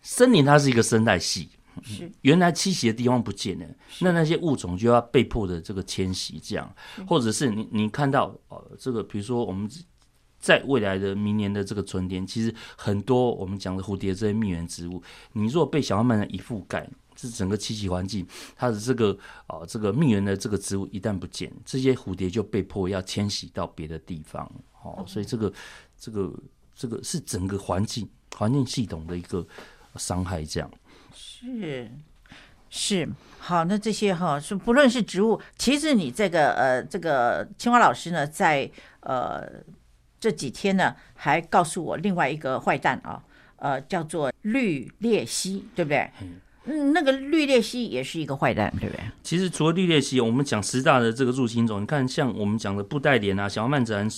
[0.00, 1.50] 森林，它是一个生态系，
[2.22, 3.66] 原来栖息的地方不见了，
[4.00, 6.74] 那那些物种就要被迫的这个迁徙，这样，
[7.06, 9.68] 或者是你你看到呃这个，比如说我们
[10.46, 16.88] 在未来的明年的这个春天，其实很多我们讲的蝴蝶这些蜜源植物，你若被小花曼泽兰一覆盖。
[17.18, 19.10] 这整个栖息环境，它的这个
[19.46, 24.44] 啊、呃，这个蜜源的这个植物一旦不见，这些蝴蝶就被迫要迁徙到别的地方。
[24.82, 25.50] 哦，所以这个
[25.98, 26.30] 这个
[26.74, 28.06] 这个是整个环境
[28.36, 29.46] 环境系统的一个
[29.96, 30.44] 伤害。
[30.44, 30.70] 这样
[31.14, 31.90] 是，
[32.68, 33.08] 是。
[33.38, 39.42] 好，那这些哈是不论是植物，其实你这个呃这个青蛙老师呢，在呃
[40.26, 43.22] 这几天呢，还告诉我另外一个坏蛋啊，
[43.58, 46.10] 呃叫做绿鬣蜥，对不对？
[46.68, 49.04] 嗯，那个绿鬣蜥也是一个坏蛋，对不对？
[49.22, 54.08] 其实除了绿鬣蜥，我们讲十大的这个入侵种，你看像我们讲的布袋莲啊、小曼子兰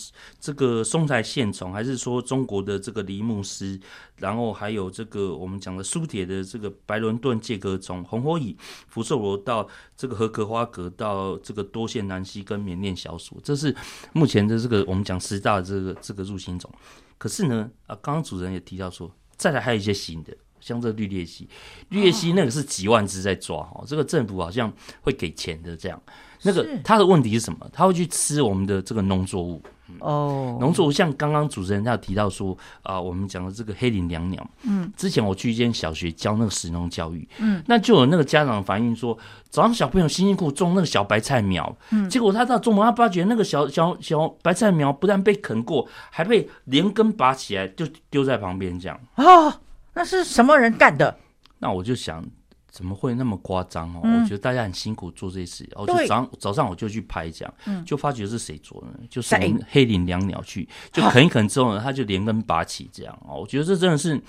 [0.41, 3.79] 这个松材线虫，还是说中国的这个梨木丝，
[4.17, 8.57] 然后还有这个我们讲的苏铁的这个白伦敦介壳虫、红火蚁、
[8.89, 13.77] 福寿螺到这个和格花蛤到这个多线南蜥跟缅甸小鼠，这是
[14.15, 16.73] 目前的这个我们讲十大这个这个入侵种。
[17.19, 20.35] 可是呢，啊，刚刚主持人也提到说，再来还有一些新的。
[20.69, 21.49] 像这绿鬣蜥，
[21.89, 25.99] 绿鬣蜥那个是几万只在抓哈，这个政府好像会给钱的这样。
[26.43, 27.69] 那个它的问题是什么？
[27.73, 29.61] 它会去吃我们的这个农作物
[29.99, 30.57] 哦。
[30.61, 39.19] 农作物像刚刚主持人他有提到说啊，我们讲的这个黑林椋鸟，嗯，之前我去一间小学教那个食农教育，嗯，那就有那个家长反映说，
[39.51, 49.61] 早上小朋友辛辛苦苦种那个小白菜苗，嗯，结果他到中午他发觉那个小小小白菜苗不但被啃过，还被连根拔起来就丢在旁边这样啊。
[49.99, 51.19] 那是什么人干的？
[51.59, 52.25] 那我就想，
[52.71, 54.01] 怎么会那么夸张哦？
[54.05, 59.01] 嗯、我觉得大家很辛苦做这些事，我就早上早上我就去拍这样，嗯、就发觉是谁做的呢？
[59.11, 63.41] 就是我们黑林椋鸟去， 就啃一啃之后呢，它就连根拔起这样哦。
[63.41, 64.23] 我觉得这真的是，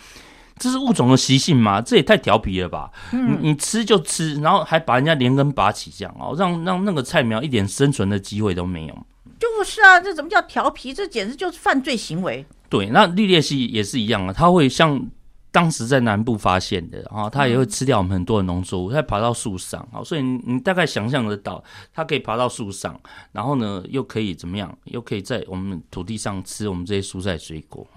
[0.58, 1.80] 这是物种的习性吗？
[1.80, 2.92] 这也太调皮了吧！
[3.14, 9.06] 嗯、你你吃就吃，然后还把人家连根拔起这样哦，让让那个菜苗一点生存的机会都没有。
[9.38, 10.92] 就是啊，这怎么叫调皮？
[10.92, 12.44] 这简直就是犯罪行为。
[12.68, 15.08] 对，那绿鬣蜥也是一样啊，它会像。
[15.52, 23.00] 当时在南部发现的，啊，它也会吃掉我们很多的农作物，它爬到树上，好，所以你你大概想象得到，它可以爬到树上，
[23.32, 24.78] 然后呢，又可以怎么样？
[24.86, 27.88] 又可以在我们土地上吃我们这些蔬菜水果。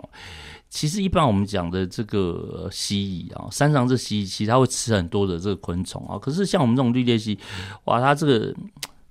[0.71, 2.97] 其实一般我们讲的这个蜥
[3.29, 7.39] 蜴啊，山上这蜥蜴，其实它会吃很多的这个昆虫啊，可是像我们这种绿鬣蜥，
[7.85, 8.55] 哇，它这个。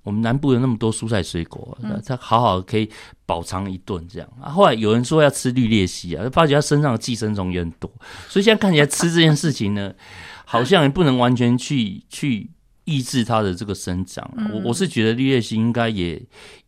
[0.02, 2.90] 我们南部有那么多蔬菜水果，他好好可以
[3.24, 4.50] 饱尝一顿这样啊。
[4.50, 7.90] 后来有人说要吃绿鬣蜥啊，发觉它身上的寄生虫也很多，
[8.28, 9.94] 所以现在看起来吃这件事情呢，
[10.44, 12.50] 好像也不能完全去去
[12.84, 14.28] 抑制它的这个生长。
[14.52, 16.20] 我我是觉得绿鬣蜥应该也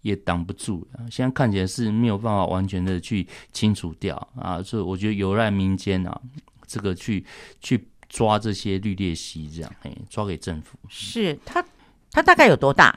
[0.02, 4.62] 也挡不住，现在看起来是没有办法完全的去清除掉啊。
[4.62, 6.20] 所以我觉得有赖民间啊，
[6.68, 7.26] 这个去
[7.60, 10.78] 去抓这些绿鬣蜥这样，嘿，抓给政府。
[10.88, 11.64] 是它
[12.12, 12.96] 它大概有多大？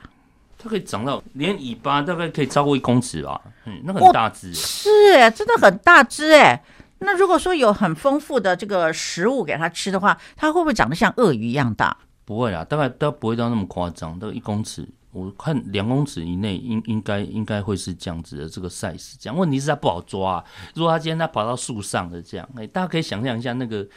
[0.58, 6.64] 它可以长到连尾巴大概可以超过一公尺吧，嗯，那很大只，是哎，真的很大只哎。
[7.00, 11.96] 那如果说有很丰富的这个食物给它吃的话，它会不会长得像鳄鱼一样大？
[12.26, 19.14] 不会啦，大概都不会到那么夸张，大概一公尺，我看两公尺以内应应该应该会是这样子的这个 size。
[19.20, 20.44] 这样问题是它不好抓，
[20.74, 23.88] 如果它今天它跑到树上的这样，哎，大家可以想象一下那个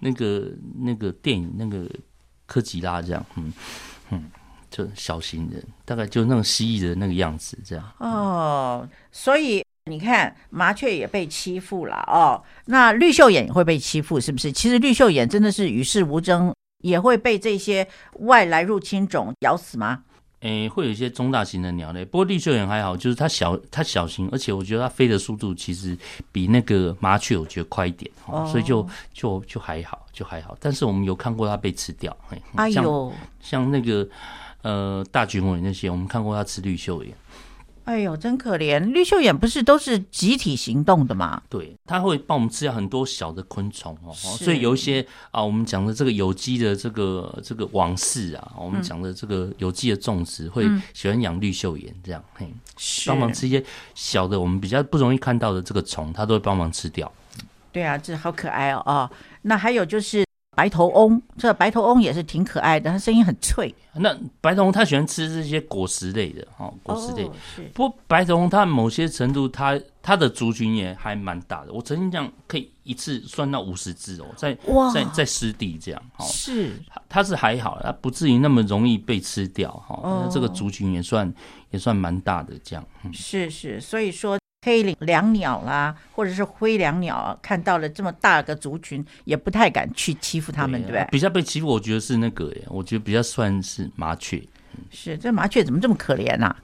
[0.00, 1.88] 那个那个电影那个
[2.46, 3.50] 柯吉拉这样，嗯
[4.10, 4.30] 嗯。
[4.72, 7.92] 就小型人，大概就那种蜥蜴的那个样子，这样。
[7.98, 12.42] 哦，所以你看，麻雀也被欺负了哦。
[12.64, 14.50] 那绿袖眼也会被欺负，是不是？
[14.50, 17.86] 其实绿袖眼真的是与世无争，也会被这些
[18.20, 20.04] 外来入侵种咬死吗？
[20.40, 25.96] 诶、欸，会有一些中大型的鸟类，不过绿袖眼还好，就是它小，它小型，而且我觉得它飞的速度其实
[26.32, 30.56] 比那个麻雀我觉得快一点，哦、所以就就就还好，就还好。
[30.58, 32.16] 但是我们有看过它被吃掉，
[32.56, 34.08] 哎呦，像那个。
[34.62, 37.14] 呃，大军尾那些，我们看过他吃绿绣眼。
[37.84, 38.78] 哎呦，真可怜！
[38.92, 41.42] 绿绣眼不是都是集体行动的吗？
[41.48, 44.14] 对，它会帮我们吃掉很多小的昆虫哦。
[44.14, 52.48] 所以有一些啊，我们讲的这个有机的这个这个网室啊，我们讲的这个有机的种植、嗯、会喜欢养绿绣眼这样，嘿，
[53.04, 53.60] 帮忙吃一些
[53.96, 57.10] 小的我们比较不容易看到的这个虫，它都会帮忙吃掉。
[57.72, 58.80] 对啊，这好可爱哦！
[58.86, 59.10] 哦，
[59.42, 60.24] 那还有就是。
[60.54, 63.74] 白头翁，这白头翁也是挺可爱的，它声音很脆。
[63.94, 67.24] 那白头翁它喜欢吃这些果实类的，哦，果实类。
[67.24, 67.62] 哦、是。
[67.72, 71.72] 不过白头翁它某些程度它，它它的族群也还蛮大的。
[71.72, 74.54] 我曾经这样可以一次算到五十只哦，在
[74.92, 76.02] 在在湿地这样。
[76.18, 76.72] 哦、是。
[77.08, 79.98] 它是还好，它不至于那么容易被吃掉哈。
[80.02, 80.22] 哦。
[80.24, 81.32] 那这个族群也算
[81.70, 82.84] 也算蛮大的这样。
[83.04, 84.38] 嗯、是是，所以说。
[84.64, 91.04] 黑领椋鸟啦，或者是灰椋鸟，看到了这么大个族群，也不太敢去欺负他们，对不对？
[91.10, 94.40] 比较被欺负，我觉得是那个，我觉得比较算是麻雀。
[94.90, 96.56] 是，这麻雀怎么这么可怜呐、啊？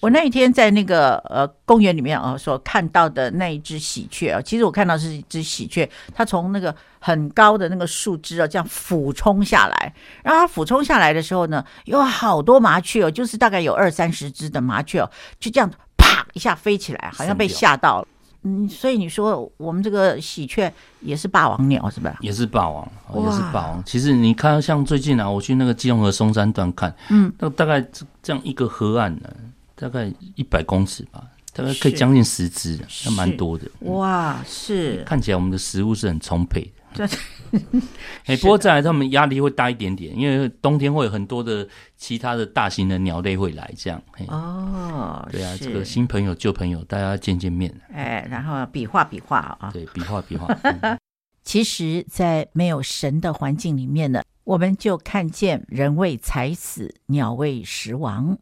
[0.00, 15.70] 我那一天在那个呃公园里面啊，所看到的那一只喜鹊啊，其实我看到是一只喜鹊，它从那个很高的那个树枝啊，这样俯冲下来，然后它俯冲下来的时候呢，有好多麻雀哦，就是大概有二三十只的麻雀哦，就这样。
[16.08, 18.08] 啪一下飞起来，好像被吓到了。
[18.42, 22.16] 嗯，所以你说我们这个喜鹊也是霸王鸟是吧？
[22.20, 23.82] 也是霸王，也是霸王。
[23.84, 27.84] 其实你看，像最近啊，我去那个基隆河松山段看，嗯，那大概
[28.22, 29.28] 这样一个河岸呢，
[29.74, 33.68] 大概一百公尺吧，大概可以将近十只，那蛮多的。
[33.80, 36.77] 哇，是看起来我们的食物是很充沛的。
[36.94, 37.06] 对，
[38.26, 44.02] 哎，不过再来，他们压力会大一点点，因为冬天会有很多的其他的大型的鸟类会来，这样。
[44.28, 47.74] 哦，对啊，这个新朋友旧朋友，大家见见面。
[47.92, 50.48] 哎，然后比划比划啊，对，比划比划。
[51.44, 58.36] 其实，在没有神的环境里面呢，我们就看见人为财死，鸟为食亡。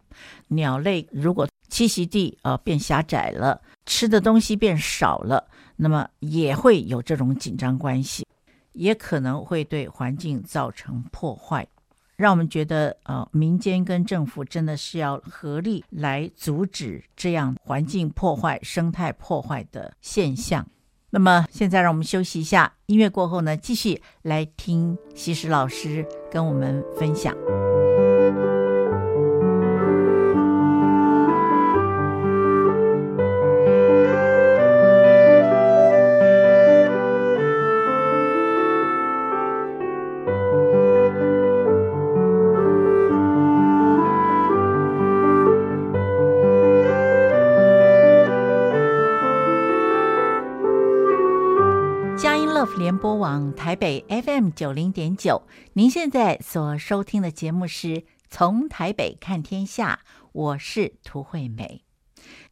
[0.49, 8.27] 鸟类如果栖息地啊、呃、变狭窄了，吃的东西变少了，那么也会有这种紧张关系。
[8.77, 11.67] 也可能会对环境造成破坏，
[12.15, 20.67] 让我们觉得，呃，民间跟政府真的是要合力来阻止这样环境破坏、生态破坏的现象。
[21.11, 27.35] 那么，现在让我们休息一下，音乐过后呢，继续来听西施老师跟我们分享。
[53.27, 59.99] 往台北 FM 九零点九，您现在所收听的节目是从台北看天下，
[60.31, 61.83] 我是涂惠美。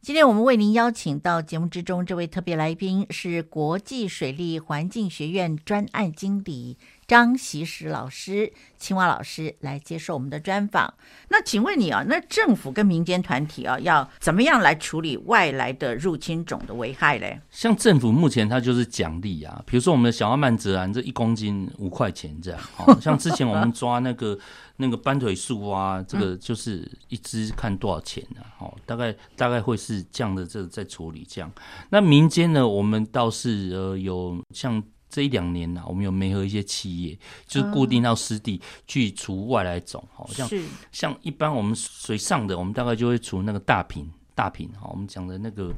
[0.05, 6.77] 今天我们为您邀请到节目之中这位特别来宾是国际水利环境学院专案经理。
[7.07, 10.91] 张习石老师，青蛙老师来接受我们的专访。
[11.29, 17.39] 那请问你啊，那政府跟民间团体啊，要怎么样来处理外来的入侵种的危害嘞？
[17.51, 22.59] 像政府目前它就是奖励啊，比如说我们的小花曼泽兰这一公斤五块钱这样。
[22.77, 24.35] 哦， 像之前我们抓那个
[24.77, 28.41] 那个斑腿树啊，这个就是一只看多少钱呢？
[28.57, 28.65] 啊？
[28.65, 31.51] 哦，大概大概会是这样的这个在处理这样。
[31.89, 34.81] 那民间呢，我们倒是呃有像。
[35.07, 40.49] 这一两年呢、啊，我们有媒合一些企业，就是固定到湿地去除外来种，好、嗯、像
[40.91, 45.73] 像一般我们水上的，我们大概就会除那个大瓶大瓶，哈，我们讲的那个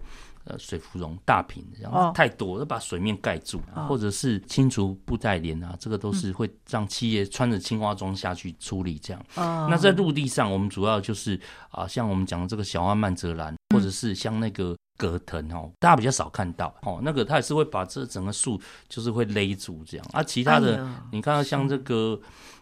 [0.46, 9.24] 呃水芙蓉大瓶，然后太多，要把水面盖住，哦、或者是清除布袋莲啊，这个都是会让企业穿着青蛙装下去处理这样。
[9.36, 13.57] 嗯、那在陆地上，我们主要就是啊，像我们讲的这个小花曼泽兰，或
[13.88, 14.76] 者是像那个。
[15.00, 17.00] 葛藤哦，大家比较少看到哦。
[17.04, 20.24] 那个它也是会把这整个树就是会勒住这样啊。
[20.24, 22.20] 其他的，哎、你看到像这个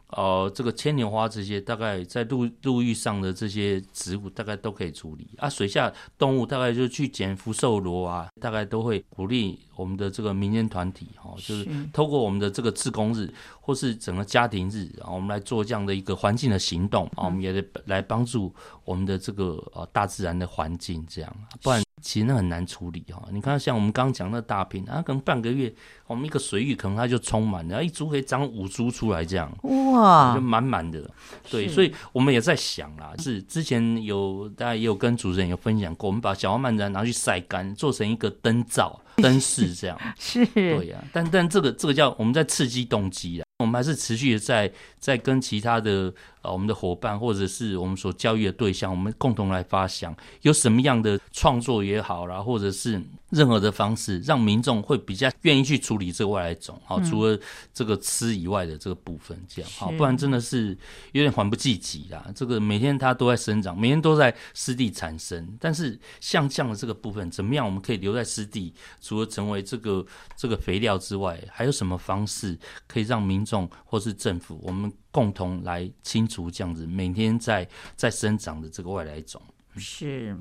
[0.09, 5.49] 呃这个牵牛花这些，大概在陆陆域上的这些植物，大概都可以处理啊。
[5.49, 11.67] 水下动物大概就去捡福寿螺啊，大概都会鼓励我们的这个民间团体哈，就是。
[11.93, 21.81] 透过我们的这个志工日或是整个家庭日，然后我们来做这样的一个环境的行动啊，我们也得来帮助我们的这个呃大自然的环境这样，不然。
[22.01, 25.73] 其实那很难处理哈，你看像我们刚刚讲那大瓶啊，可能半个月，
[26.05, 31.09] 我们一个水域可能它就充满了，一株可以长五株出来这样，哇，就满满的。
[31.49, 41.07] 对，所以我们也在想啦，是之前有大家也有跟主持人有分享过，我们把小花曼泽拿去晒干，做成一个灯罩、灯饰这样， 是，对呀、啊。
[41.13, 46.51] 但但这个这个叫我们在刺激动机啊，我们还是持续的在在跟其他的啊。
[46.51, 56.79] 我们的伙伴或者是我们所教育的对象，我们共同来发想有什么样的创作也好啦，或者是任何的方式，让民众会比较愿意去处理这个外来种。
[56.85, 57.39] 好，除了
[57.73, 60.77] 这个吃以外的这个部分，这样好，不然真的是
[61.13, 62.25] 有点缓不济急啦。
[62.35, 68.73] 这个每天它都在生长，每天都在湿地产生，但是像这样的这个部分，怎么样我们可以留在湿地？
[69.01, 74.91] 除了成为这个这个肥料之外，还有什么方式可以让民众或是政府我们？
[75.15, 79.41] 共同来清除这样子每天在在生长的这个外来种。
[79.77, 80.37] 是，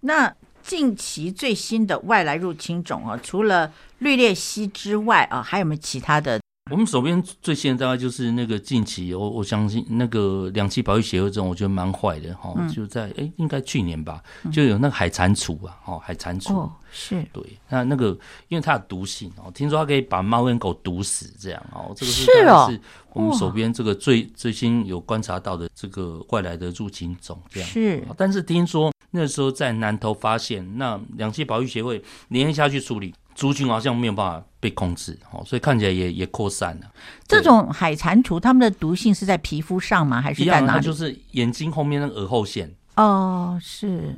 [0.00, 6.38] 那近期最新的外来入侵种啊，除了绿鬣蜥之外啊，还有没有其他的？
[6.70, 12.54] 我们手边最新的大概就是那个近期，我我相信那个两栖保育协会这种，我觉得蛮坏的哈。
[12.72, 17.42] 就在哎、欸，应该去年吧，就有那个海蟾蜍啊，哦，海蟾蜍、哦、是对。
[17.68, 18.16] 那那个
[18.48, 21.92] 因为它有毒性哦，听说它可以把猫跟狗毒死，这样哦。
[21.96, 22.80] 这个是是
[23.12, 28.02] 我们手边这个最最新有观察到的这个外来的入侵种，这样是。
[28.16, 33.12] 但是听说那时候在南投发现，那两栖保育协会连夜下去处理。
[33.40, 36.86] 族群好像没有办法被控制，哦，所以看起来也也扩散了。
[37.26, 40.20] 这种海蟾蜍，它们的毒性是在皮肤上吗？
[40.20, 40.84] 还是在哪里？
[40.84, 42.70] 就是眼睛后面那个耳后线。
[42.96, 44.14] 哦，是。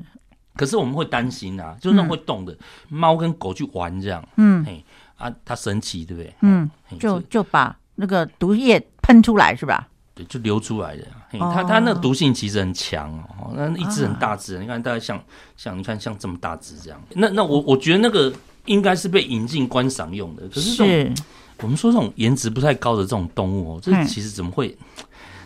[0.56, 2.58] 可是我们会担心啊，就是那种会动的
[2.88, 4.84] 猫、嗯、跟狗去玩这样，嗯，嘿
[5.16, 6.34] 啊，它神奇对不对？
[6.40, 6.68] 嗯，
[6.98, 9.86] 就就把那个毒液喷出来是吧？
[10.16, 11.06] 对，就流出来的。
[11.38, 15.22] 它它那个毒性其实很强哦，那一只很大只，你看大概像
[15.56, 17.00] 像你看像这么大只这样。
[17.10, 18.30] 那那我我觉得那个
[18.66, 20.48] 应该是被引进观赏用的。
[20.48, 21.22] 可是这种是
[21.62, 24.76] 我们说这种颜值不太高的这种动物哦，这其实怎么会？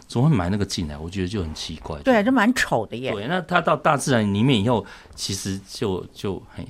[0.08, 0.96] 怎么会买那个进来？
[0.96, 1.98] 我觉得就很奇怪。
[2.02, 3.10] 对，这蛮丑的耶。
[3.10, 4.86] 对，那它到大自然里面以后，
[5.16, 6.64] 其实就就很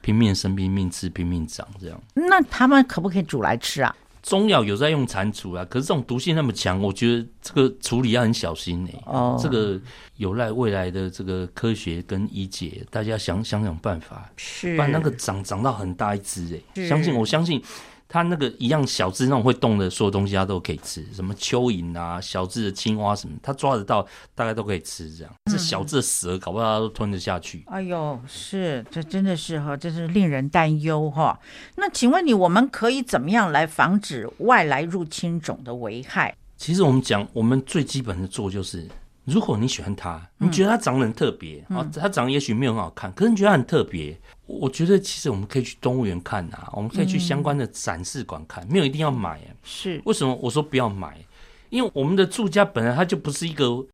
[0.00, 2.00] 拼命生、拼命吃、拼命长这样。
[2.14, 3.92] 那他们可不可以煮来吃啊？
[4.26, 8.90] 中药有在用蟾蜍啊，可是这种毒性那么强，我觉得这个处理要很小心呢。
[9.04, 9.80] 哦，这个
[10.16, 17.62] 有赖未来的这个科学跟医界，大家想想想办法，是不然那个长长到很大一只哎，相信我相信。
[18.08, 25.10] 它那个一样小只那种会动的所有东西，它都可以吃，什么蚯蚓啊、小只的青蛙什么，它抓得到，大概都可以吃。
[25.14, 27.64] 这样，这小只的蛇，搞不好它都吞得下去。
[27.66, 31.38] 哎呦，是，这真的是哈，这是令人担忧哈。
[31.76, 36.36] 那请问你，我们可以怎么样来防止外来入侵种的危害？
[36.56, 38.88] 其实我们讲，我们最基本的做就是。
[39.26, 49.40] 如果你喜欢它，你觉得它长得很特别啊，嗯、它长得也许没有很好看，可是你觉得它很特别，我觉得其实我们可以去动物园看啊，我们可以去相关的展示馆看，嗯、没有一定要买。
[49.62, 51.18] 是为什么我说不要买？
[51.68, 53.84] 因为我们的住家本来它就不是一个。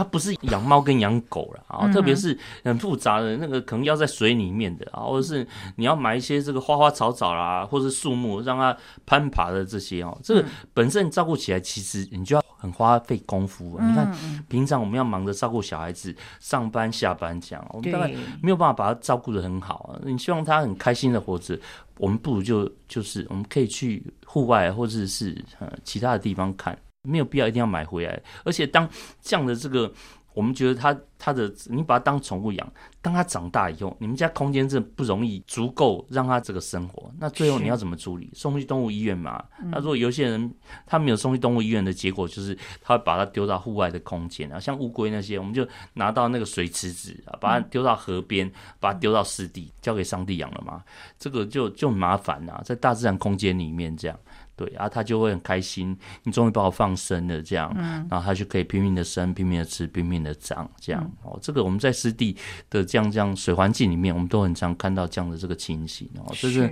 [0.00, 5.46] 它不是养猫跟养狗了啊，特别是很复杂的那个，可能要在水里面的啊，或者是
[5.76, 8.74] 你要买一些这个花花草草啦，或者是树木让它
[9.04, 13.78] 攀爬的这些哦，这个本身照顾起来其实你就要很花费功夫。
[13.78, 14.10] 你看
[14.48, 18.08] 平常我们要忙着照顾小孩子上班下班这样，我们大概
[18.42, 19.94] 没有办法把他照顾得很好。
[20.02, 21.60] 你希望他很开心的活着，
[21.98, 26.78] 我们不如就就是我们可以去户外或者是呃其他的地方看。
[27.02, 28.88] 没有必要一定要买回来，而且当
[29.22, 29.90] 这样的这个，
[30.34, 38.30] 我们觉得它它的，你把它当宠物养，当它长大以后，你们家空间真的不容易足够让它这个生活，那最后你要怎么处理？
[38.34, 39.42] 送去动物医院嘛？
[39.70, 40.54] 那如果有些人
[40.86, 50.84] 他没有送去动物医院的结果，就是他会把它丢到户外的空间啊，像乌龟那些，我们就拿到那个水池子啊，把它丢到河边，把它丢到湿地，交给上帝养了嘛？
[51.18, 54.18] 这个就就很麻烦啊，在大自然空间里面这样。
[54.60, 62.36] 对啊，他就会很开心，你终于把我放生了，这样，嗯，然后他就可以拼命的生，拼命的吃，拼命的长，这样，嗯、哦，这个我们在湿地
[62.68, 66.70] 的这样这样水环境里面，我们都很常看到这样的这个情形哦，就是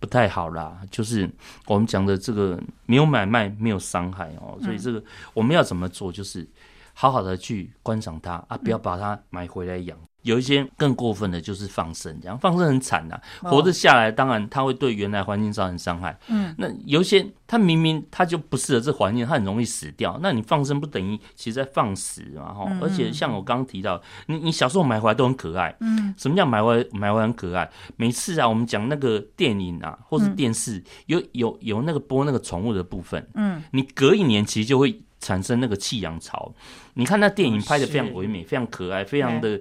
[0.00, 1.30] 不太好啦，就是
[1.66, 5.00] 我们讲的这个没有买卖，没有伤害哦，所以这个
[5.32, 6.44] 我们要怎么做，就是
[6.92, 9.96] 好好的去观赏它啊，不要把它买回来养。
[10.22, 16.16] 有一些更过分的，就是放生，这样放生很惨呐、啊，活着下来，当然它会对原来环境造成伤害。
[16.28, 20.18] 嗯，那有一些它明明它就不适合这环境，它很容易死掉。
[20.22, 22.54] 那你放生不等于其实在放死嘛？
[22.54, 25.74] 哈，而且像我刚刚提到，你你小时候买回来都很可爱。
[25.80, 27.68] 嗯，什么叫买回来买回来很可爱？
[27.96, 36.54] 每次啊，我们讲那个电影啊，或是电视有有有那个播那个宠物的部分，嗯，你隔一年其实就会产生那个弃养潮。
[36.94, 39.60] 你看那电影拍的非常唯美，非常可爱，非常的。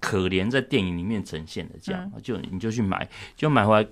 [0.00, 3.88] 可怜在电影里面呈现的这样，就你就去买，就买回来，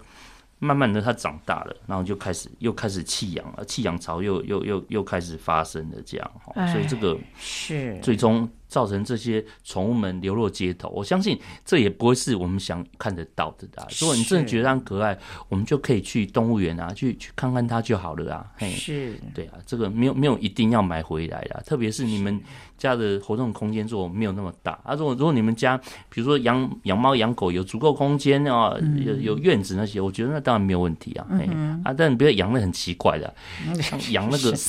[0.59, 6.31] 慢慢的它长大了，然后就开始又开始弃养了，弃养潮又又又又开始发生了这样，
[6.73, 8.51] 所以这个是最终。
[8.69, 13.89] 造成这些宠物们流落街头，我相信这也不会是我们想看得到的啊。
[13.99, 18.47] 如果你真的觉得它很可爱，我们就可以去动物园啊，去去看看它就好了啊。
[18.57, 22.41] 嘿，是，对啊，这个没有没有一定要买回来的，特别是你们
[22.77, 24.95] 家的活动空间如果没有那么大啊。
[24.95, 25.77] 如果如果你们家
[26.11, 31.27] 比如说养养猫养狗有足够空间啊，有有院子那些，我觉得那当然没有问题啊。
[31.31, 31.49] 嘿
[31.85, 33.35] 啊，但你不要养那很奇怪的，
[33.81, 34.55] 像养那个。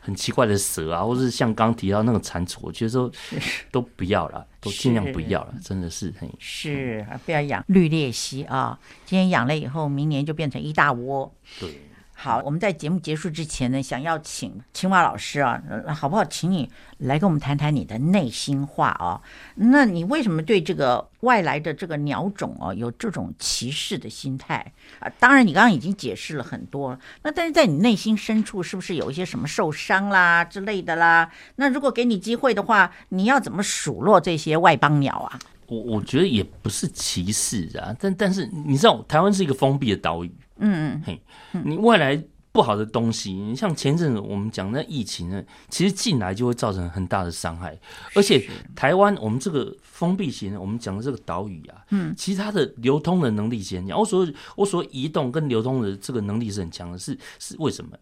[0.00, 3.10] 很奇怪的蛇啊，或者是像刚提到那个蟾蜍，我觉得说
[3.70, 8.78] 都不要了，都尽量不要了，真的是很是不要养绿鬣蜥啊！
[9.04, 11.32] 今天养了以后，明年就变成一大窝。
[11.60, 11.82] 对。
[12.20, 15.62] 好，我们在节目结束之前呢，想要请青蛙老师啊，
[15.94, 16.24] 好不好？
[16.24, 19.22] 请你来跟我们谈谈你的内心话啊。
[19.54, 25.08] 那你为什么对这个外来的这个鸟种啊有这种歧视的心态啊？
[25.20, 31.30] 当然，你刚刚已经解释了很多，那但是在你内心深处，是不是有一些什么受伤啦之类的啦？
[31.54, 35.38] 那如果给你机会的话，你要怎么数落这些外邦鸟啊？
[35.68, 40.32] 我我觉得也不是歧视啊，但但是你知道，台湾是一个封闭的岛屿。
[40.58, 47.78] 嗯嗯，嘿，你外来不好的东西，你像前阵子我们讲那疫情呢，其实进来就会造成很大的伤害。
[48.14, 48.44] 而且
[48.74, 53.98] 台湾我们这个封闭型，我们讲的这个岛屿啊，嗯，其实它的流通的能力是很强。
[53.98, 57.96] 我所我所移动跟流通的这个能力是很强的，是是为什么？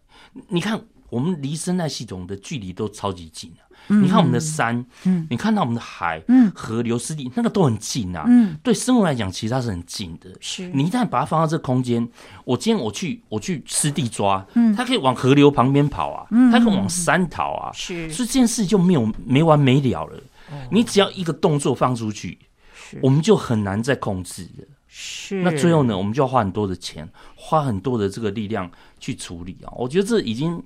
[0.47, 3.66] 你看我们离生态系统的距离都超级近啊。
[3.89, 8.25] 嗯、你看我们的山，嗯，你看到我们的海，嗯，河流、湿地，那个都很近啊。
[8.27, 10.29] 嗯，对生物来讲，其实它是很近的。
[10.41, 12.07] 是，你一旦把它放到这个空间，
[12.43, 17.71] 我今天我去我去湿地抓，嗯，它可以往河流旁边跑啊，嗯，它可以往山逃啊。
[17.73, 20.17] 是，所以这件事就没有没完没了了。
[20.51, 22.37] 哦、你只要一个动作放出去，
[22.73, 24.65] 是，我们就很难再控制了。
[24.87, 28.69] 是，那最后呢，我们就要花很多的钱，花很多的这个力量
[28.99, 29.71] 去处理啊。
[29.77, 30.61] 我觉得这已经。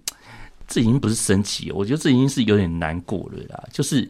[0.71, 3.61] 这已经不是神奇，我觉得这已经是有点难过了啦。
[3.73, 4.09] 就是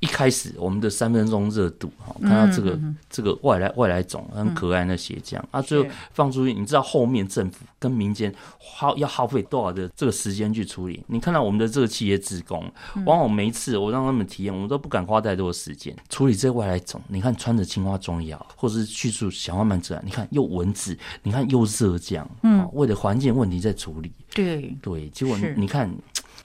[0.00, 11.02] 一开始我们的三分钟热度，哈，看到这个、嗯、这个外来外来种很可爱那些这样、嗯、啊，最后放出去，你知道后面政府跟民间耗要耗费多少的这个时间去处理？
[11.06, 12.70] 你看到我们的这个企业职工，
[13.06, 17.00] 往往每一次我让他们体验，我们都不敢花太多的时间处理这个外来种。
[17.08, 24.12] 你看穿着青蛙装药，或者是去除小花蔓自然，你看又蚊子，你看又热这样，嗯，为了环境问题在处理。
[24.34, 25.90] 对对，结果你看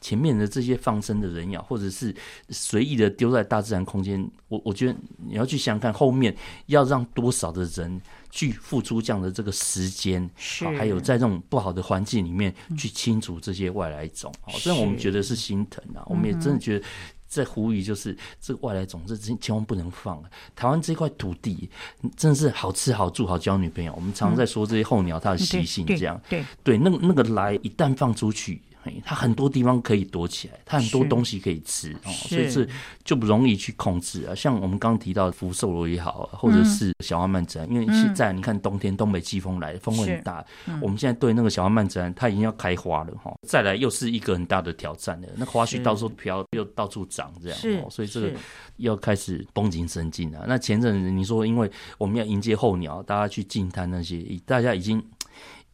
[0.02, 2.14] 前面的这些放生的人呀，或者是
[2.50, 6.36] 随意的丢在大自然空间，我我觉得你要去想想看，后面
[6.66, 16.86] 要让多少的人去付出这样的这个时间，是还有在这种不好的环境里面去清除这些外来种，哦，这样我们觉得是心疼啊，我们也真的觉得。
[17.32, 20.22] 在呼吁，就是这个外来种，这千千万不能放。
[20.54, 21.70] 台湾这块土地
[22.18, 23.94] 真的是好吃好住好交女朋友。
[23.96, 28.62] 我们常常在说这些候鸟它的习性，这样对对，那个那个来一旦放出去。
[29.06, 32.68] 它很多地方可以躲起来，它很多东西可以吃哦，所以是
[33.04, 34.34] 就不容易去控制啊。
[34.34, 40.44] 像我们刚刚提到福寿螺也好，或者是小花蔓自然，因为现在你看冬天东北季风来，风会很大。
[40.82, 43.34] 我们现在对那个小花蔓自然，它已经要开花了哈。
[43.48, 48.32] 再来又是一个很大的挑战了，那花絮到处飘，又到处长这样，所以这个
[48.78, 50.46] 要开始绷紧神经了。
[50.48, 55.04] 那前阵子你说，因为我们要迎接候鸟，大家去进滩那些，大家已经。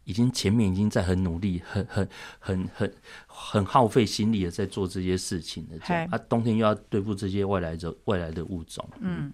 [0.07, 2.07] 已经前面已经在很努力，很很
[2.39, 2.93] 很很
[3.27, 5.77] 很耗费心力的在做这些事情了。
[5.85, 8.89] 这样，啊，冬天又要对付这些外来的外来的物种。
[9.01, 9.33] 嗯，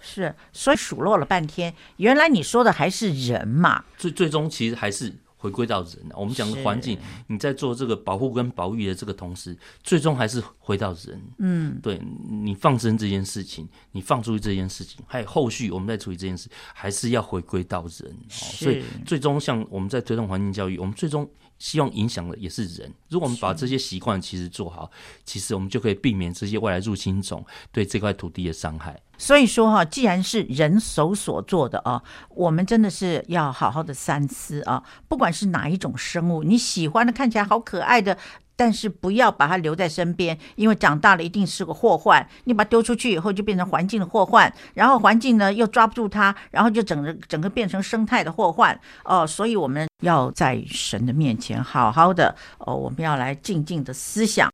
[0.00, 3.84] 是，所以数落了半天，原来你说的还是人嘛？
[3.96, 5.14] 最最终其实还是。
[5.44, 11.20] 回归到人，我们讲的环境，你在做这个保护跟保育的这个同时，最终还是回到人。
[11.36, 18.16] 嗯，对，你放生这件事情，你放出去这件事情，还有后续我们在处理这件事，还是要回归到人。
[18.30, 21.28] 所以最终，像我们在推动环境教育，我们最终。
[21.56, 22.92] 希望影响的也是人。
[23.08, 24.90] 如果我们把这些习惯其实做好，
[25.24, 29.00] 其实我们就可以避免这些外来入侵种对这块土地的伤害。
[29.16, 34.82] 所以说哈，既然是人手所做的啊，我们真的是要好好的三思啊。
[35.08, 38.16] 不管是哪一种生物，你喜欢的看起来好可爱的。
[38.56, 42.24] 但是不要把它留在身边，因为长大了一定是个祸患。
[42.44, 48.78] 你把它丢出去以后，就变成环境的祸患，然后环境呢又抓不住它，然后就整个整个变成生态的祸患。
[49.02, 54.48] 哦，所以我们要在神的面前好好的哦，我们要来静静的思想，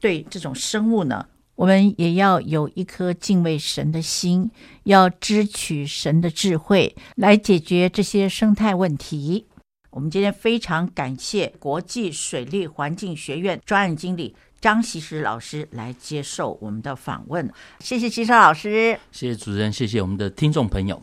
[0.00, 1.24] 对这种生物呢，
[1.56, 4.50] 我们也要有一颗敬畏神的心，
[4.84, 9.46] 要支取神的智慧来解决这些生态问题。
[9.90, 17.50] 我们今天非常感谢国际水利环境学院专案经理张习石老师来接受我们的访问，
[17.80, 21.02] 谢谢锡时老师，谢谢主持人，谢谢我们的听众朋友。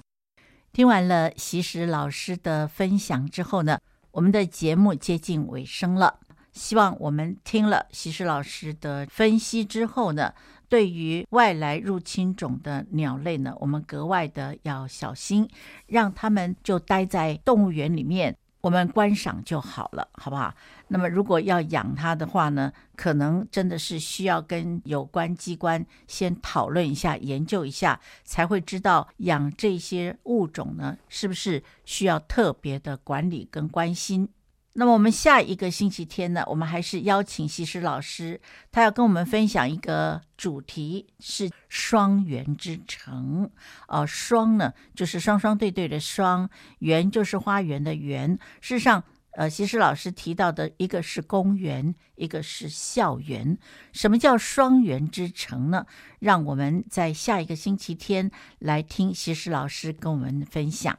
[0.72, 3.80] 听完了习实老师的分享之后呢，
[4.12, 6.20] 我们的节目接近尾声了。
[6.54, 10.34] 希望我们听了锡时老师的分析之后呢，
[10.70, 15.50] 对于外来入侵种的鸟类呢，我们格外的要小心，
[15.88, 18.38] 让他们就待在动物园里面。
[18.62, 20.56] 我们观赏就好了，好不好？
[20.88, 34.30] 那么如果要养它的话呢，可能真的是需要跟有关机关先讨论一下、研究一下，才会知道养这些物种呢，是不是需要特别的管理跟关心。
[34.76, 43.52] 那么我们下一个星期天呢，我们还是邀请西施老师，他要跟我们分享一个主题，是双园之城。
[43.88, 46.50] 呃，双呢就是双双对对的双，
[46.80, 48.32] 园就是花园的园。
[48.62, 49.04] 事实上，
[49.34, 53.56] 呃，西施老师提到的一个是公园，一个是校园。
[53.92, 55.86] 什么叫双园之城呢？
[56.18, 60.98] 让我们在下一个星期天来听西施老师跟我们分享。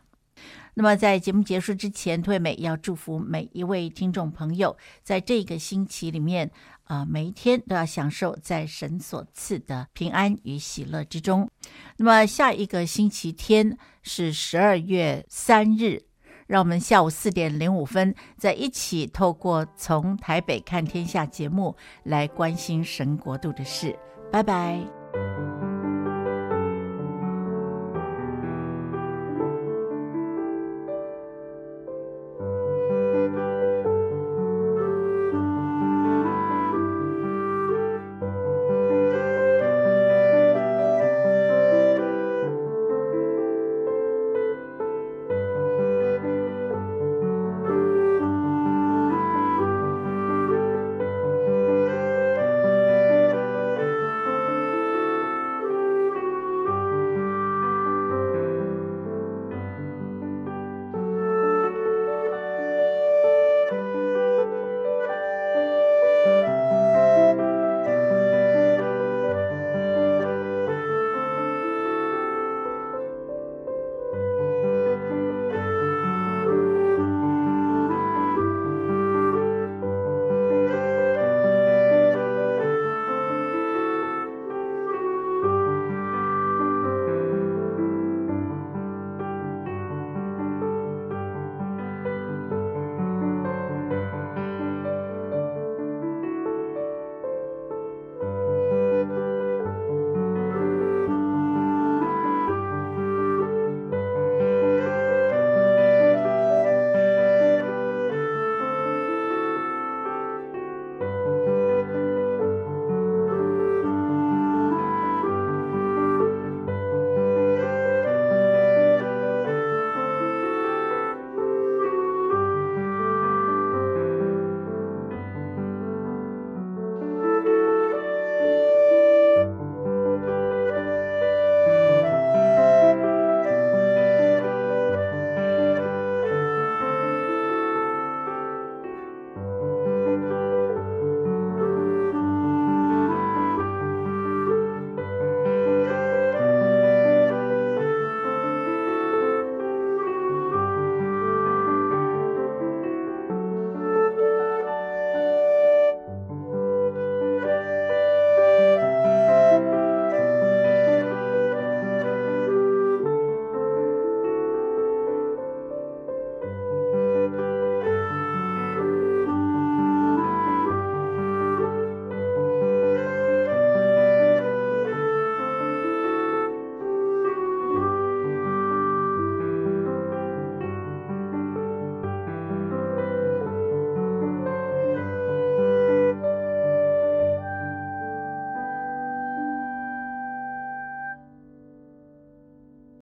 [0.75, 6.51] 那么，在节目结束之前，退美要祝福每一位听众朋友，在这个星期里面，
[6.85, 11.49] 啊、每一天都要享受在神所赐的平安与喜乐之中。
[11.99, 16.03] 那么，下一个星期天是十二月三日，
[16.49, 23.97] 让我们下午四点零五分再一起透过从台北看天下节目来关心神国度的事。
[24.33, 25.54] 拜拜。